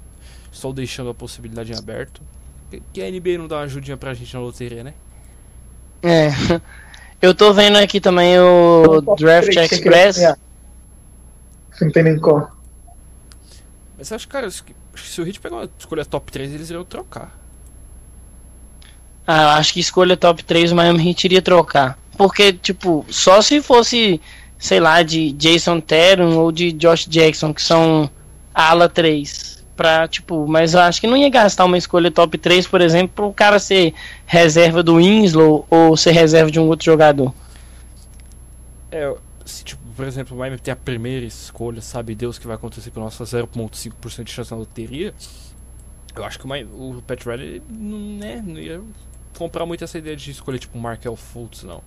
[0.50, 2.22] estou deixando a possibilidade em aberto.
[2.92, 4.94] Que a NBA não dá uma ajudinha pra gente na loteria, né?
[6.02, 6.30] É.
[7.20, 10.34] Eu tô vendo aqui também o Draft Express.
[11.80, 12.54] Não tem nem como.
[13.96, 17.38] Mas acho, cara, se o Hit pegar uma escolha top 3, eles iriam trocar.
[19.26, 21.98] Ah, acho que escolha top 3 o Miami Heat iria trocar.
[22.16, 24.20] Porque, tipo, só se fosse,
[24.58, 28.10] sei lá, de Jason Teron ou de Josh Jackson, que são
[28.52, 29.64] ala 3.
[29.76, 33.12] Pra, tipo, mas eu acho que não ia gastar uma escolha top 3, por exemplo,
[33.14, 33.92] para o cara ser
[34.24, 37.34] reserva do Winslow ou ser reserva de um outro jogador.
[38.92, 39.12] É,
[39.44, 42.90] se, tipo, por exemplo, o Miami tem a primeira escolha, sabe Deus que vai acontecer
[42.90, 45.14] com a nossa 0,5% de chance na loteria.
[46.14, 48.82] Eu acho que o, Miami, o Pat Riley né, não ia
[49.36, 51.82] comprar muito essa ideia de escolher tipo Markel Fultz, não.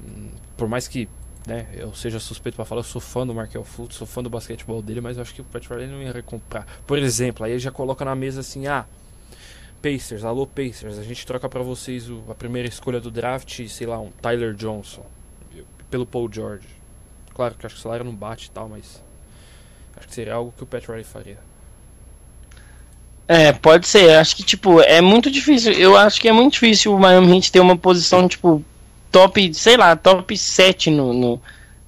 [0.00, 1.08] Hum, por mais que
[1.46, 4.30] né, eu seja suspeito para falar, eu sou fã do Markel Fultz, sou fã do
[4.30, 6.66] basquetebol dele, mas eu acho que o Pat Riley não ia comprar.
[6.86, 8.86] Por exemplo, aí ele já coloca na mesa assim, ah,
[9.82, 13.86] Pacers, alô Pacers, a gente troca para vocês o, a primeira escolha do draft, sei
[13.86, 15.04] lá, um Tyler Johnson
[15.90, 16.77] pelo Paul George.
[17.38, 19.00] Claro que acho que o salário não bate e tal, mas
[19.96, 21.38] acho que seria algo que o Pat Riley faria.
[23.28, 24.16] É, pode ser.
[24.16, 25.72] Acho que, tipo, é muito difícil.
[25.72, 28.64] Eu acho que é muito difícil o Miami Heat ter uma posição, tipo,
[29.12, 31.40] top, sei lá, top 7 no, no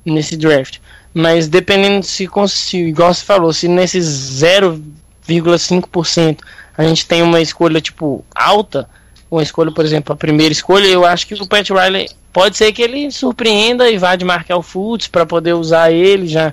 [0.05, 0.79] nesse draft.
[1.13, 6.39] Mas dependendo se, se, igual você falou, se nesses 0,5%
[6.79, 8.89] a gente tem uma escolha, tipo, alta,
[9.31, 12.73] uma escolha, por exemplo, a primeira escolha, eu acho que o Pat Riley pode ser
[12.73, 16.53] que ele surpreenda e vá de marcar o Fultz para poder usar ele já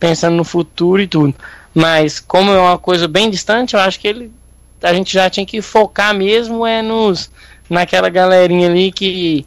[0.00, 1.34] pensando no futuro e tudo.
[1.74, 4.32] Mas como é uma coisa bem distante, eu acho que ele
[4.82, 7.30] a gente já tinha que focar mesmo é nos
[7.68, 9.44] naquela galerinha ali que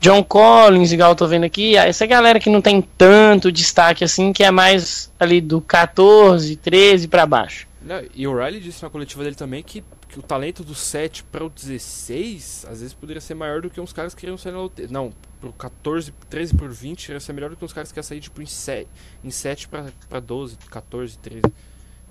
[0.00, 4.32] John Collins, igual eu tô vendo aqui, essa galera que não tem tanto destaque assim,
[4.32, 7.68] que é mais ali do 14, 13 para baixo.
[8.14, 11.44] E o Riley disse na coletiva dele também que, que o talento do 7 para
[11.44, 14.58] o 16 às vezes poderia ser maior do que uns caras que queriam sair na
[14.58, 14.90] loteria.
[14.90, 18.06] Não, pro 14, 13 por 20 ia ser melhor do que uns caras que querem
[18.06, 18.88] sair tipo em 7,
[19.22, 21.42] em 7 para 12, 14, 13.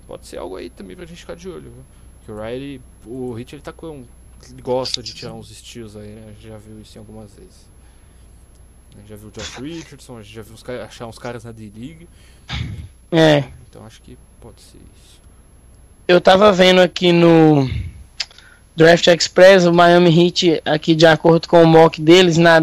[0.06, 1.84] Pode ser algo aí também pra gente ficar de olho, viu?
[2.24, 4.04] Que o Riley, o Hit ele tá com.
[4.50, 6.24] Ele gosta de tirar uns estilos aí, né?
[6.28, 7.68] A gente já viu isso em algumas vezes.
[8.94, 11.44] A gente já viu o Josh Richardson, a gente já viu uns, achar uns caras
[11.44, 12.08] na D-League.
[13.12, 13.50] É.
[13.68, 15.20] Então acho que pode ser isso.
[16.08, 17.68] Eu tava vendo aqui no
[18.80, 22.62] Draft Express, o Miami Heat, aqui de acordo com o mock deles, na,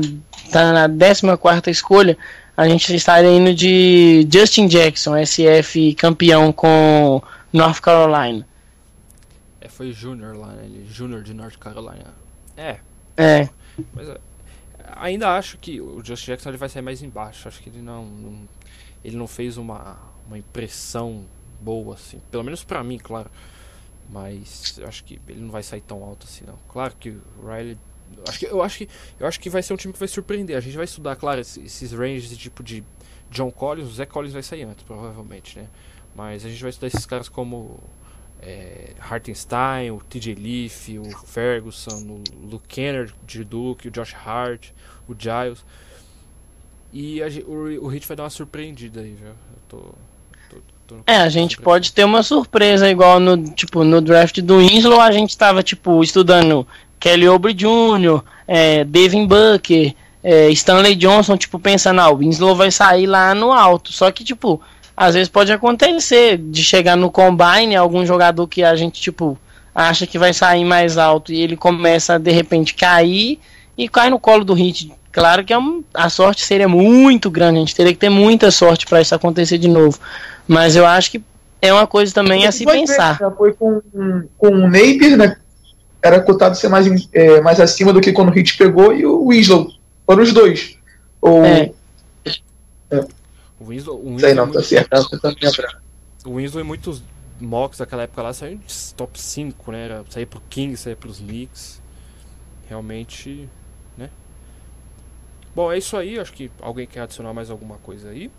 [0.52, 2.18] tá na 14 escolha.
[2.56, 7.22] A gente estaria indo de Justin Jackson, SF campeão com
[7.54, 8.48] North Carolina.
[9.62, 10.64] É, foi Júnior lá, né?
[10.66, 12.16] Ele, Júnior de North Carolina.
[12.58, 12.78] É.
[13.16, 13.48] É.
[13.94, 14.18] Mas é,
[14.96, 17.48] ainda acho que o Justin Jackson ele vai sair mais embaixo.
[17.48, 18.50] Acho que ele não, não
[19.06, 21.26] ele não fez uma, uma impressão
[21.62, 23.30] boa assim, pelo menos para mim, claro.
[24.10, 26.58] Mas eu acho que ele não vai sair tão alto assim não.
[26.70, 27.78] Claro que o Riley
[28.28, 28.90] acho que, eu acho que
[29.20, 30.56] eu acho que vai ser um time que vai surpreender.
[30.56, 32.84] A gente vai estudar, claro, esses ranges de tipo de
[33.30, 35.68] John Collins, o Zé Collins vai sair antes, provavelmente, né?
[36.16, 37.80] Mas a gente vai estudar esses caras como
[38.42, 44.72] é, Hartenstein, o TJ Leaf, o Ferguson, o Luke Kenner de Duke, o Josh Hart,
[45.08, 45.66] o Giles.
[46.94, 49.28] E a, o, o Hit vai dar uma surpreendida aí, viu?
[49.28, 49.36] Eu
[49.68, 49.94] tô,
[51.06, 55.12] é, a gente pode ter uma surpresa igual no, tipo, no draft do Winslow, a
[55.12, 56.68] gente tava, tipo, estudando
[57.00, 62.72] Kelly Oubre Jr., é, Devin Booker, é, Stanley Johnson, tipo, pensando, ah, o Winslow vai
[62.72, 63.92] sair lá no alto.
[63.92, 64.62] Só que, tipo,
[64.96, 69.38] às vezes pode acontecer de chegar no combine algum jogador que a gente, tipo,
[69.74, 73.40] acha que vai sair mais alto e ele começa de repente cair
[73.78, 74.92] e cai no colo do hit.
[75.18, 78.52] Claro que é um, a sorte seria muito grande, a gente teria que ter muita
[78.52, 80.00] sorte para isso acontecer de novo.
[80.48, 81.24] Mas eu acho que
[81.60, 83.18] é uma coisa também a se pensar.
[83.20, 83.82] Já foi com,
[84.38, 85.36] com o Napier, né?
[86.04, 89.30] Era cotado ser mais, é, mais acima do que quando o Hit pegou, e o
[89.30, 89.72] Winslow.
[90.06, 90.78] Foram os dois.
[91.20, 91.72] Ou, é.
[92.92, 93.00] É.
[93.60, 95.34] O Winslow, o Winslow Sei não, tá certo, tá
[96.28, 97.02] O Winslow em muitos
[97.42, 99.86] mocks daquela época lá saiu de top 5, né?
[99.86, 101.82] Era, sair pro Kings, sair pros Knicks.
[102.70, 103.50] Realmente,
[103.98, 104.12] né?
[105.58, 106.20] Bom, é isso aí.
[106.20, 108.30] Acho que alguém quer adicionar mais alguma coisa aí.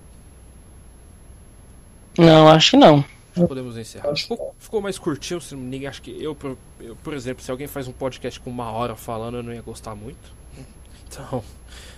[2.16, 3.04] Não, acho que não.
[3.34, 4.14] Podemos encerrar.
[4.14, 6.36] Ficou, ficou mais curtinho, se ninguém acha que eu,
[6.78, 9.62] eu, por exemplo, se alguém faz um podcast com uma hora falando, eu não ia
[9.62, 10.32] gostar muito.
[11.10, 11.42] Então,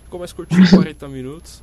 [0.05, 1.63] ficou mais curtinho, 40 minutos.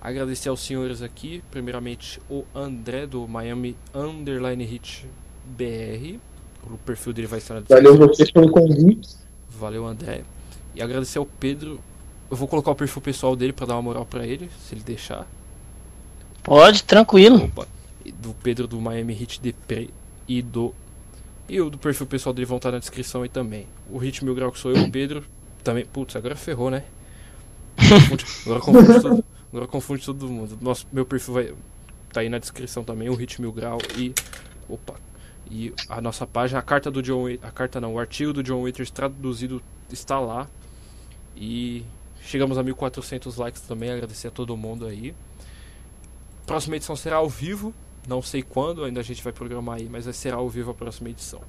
[0.00, 5.06] Agradecer aos senhores aqui, primeiramente o André do Miami Underline Hit
[5.46, 6.18] BR.
[6.64, 7.92] O perfil dele vai estar na descrição.
[7.92, 9.08] Valeu vocês pelo convite.
[9.48, 10.24] Valeu, André.
[10.74, 11.80] E agradecer ao Pedro.
[12.30, 14.82] Eu vou colocar o perfil pessoal dele para dar uma moral para ele, se ele
[14.82, 15.26] deixar.
[16.42, 17.44] Pode, tranquilo.
[17.44, 17.66] Opa.
[18.14, 19.90] Do Pedro do Miami Hit DP
[20.26, 20.74] e do.
[21.48, 23.66] E o do perfil pessoal dele vão estar na descrição aí também.
[23.90, 25.24] O Hit Mil Grau que sou eu, o Pedro.
[25.62, 25.84] Também.
[25.84, 26.84] Putz, agora ferrou, né?
[28.44, 29.24] Agora confunde tudo.
[29.52, 30.58] Agora confunde todo mundo.
[30.60, 31.54] Nosso, meu perfil vai
[32.12, 34.14] tá aí na descrição também, o Hit Mil Grau e
[34.68, 34.94] opa,
[35.50, 38.62] e a nossa página, a carta do John, a carta não, o artigo do John
[38.62, 40.46] Waiters traduzido está lá.
[41.34, 41.84] E
[42.28, 45.14] chegamos a 1400 likes também, agradecer a todo mundo aí.
[46.46, 47.74] Próxima edição será ao vivo,
[48.06, 51.10] Não sei quando, ainda a gente vai programar aí, mas será ao vivo a próxima
[51.10, 51.40] edição.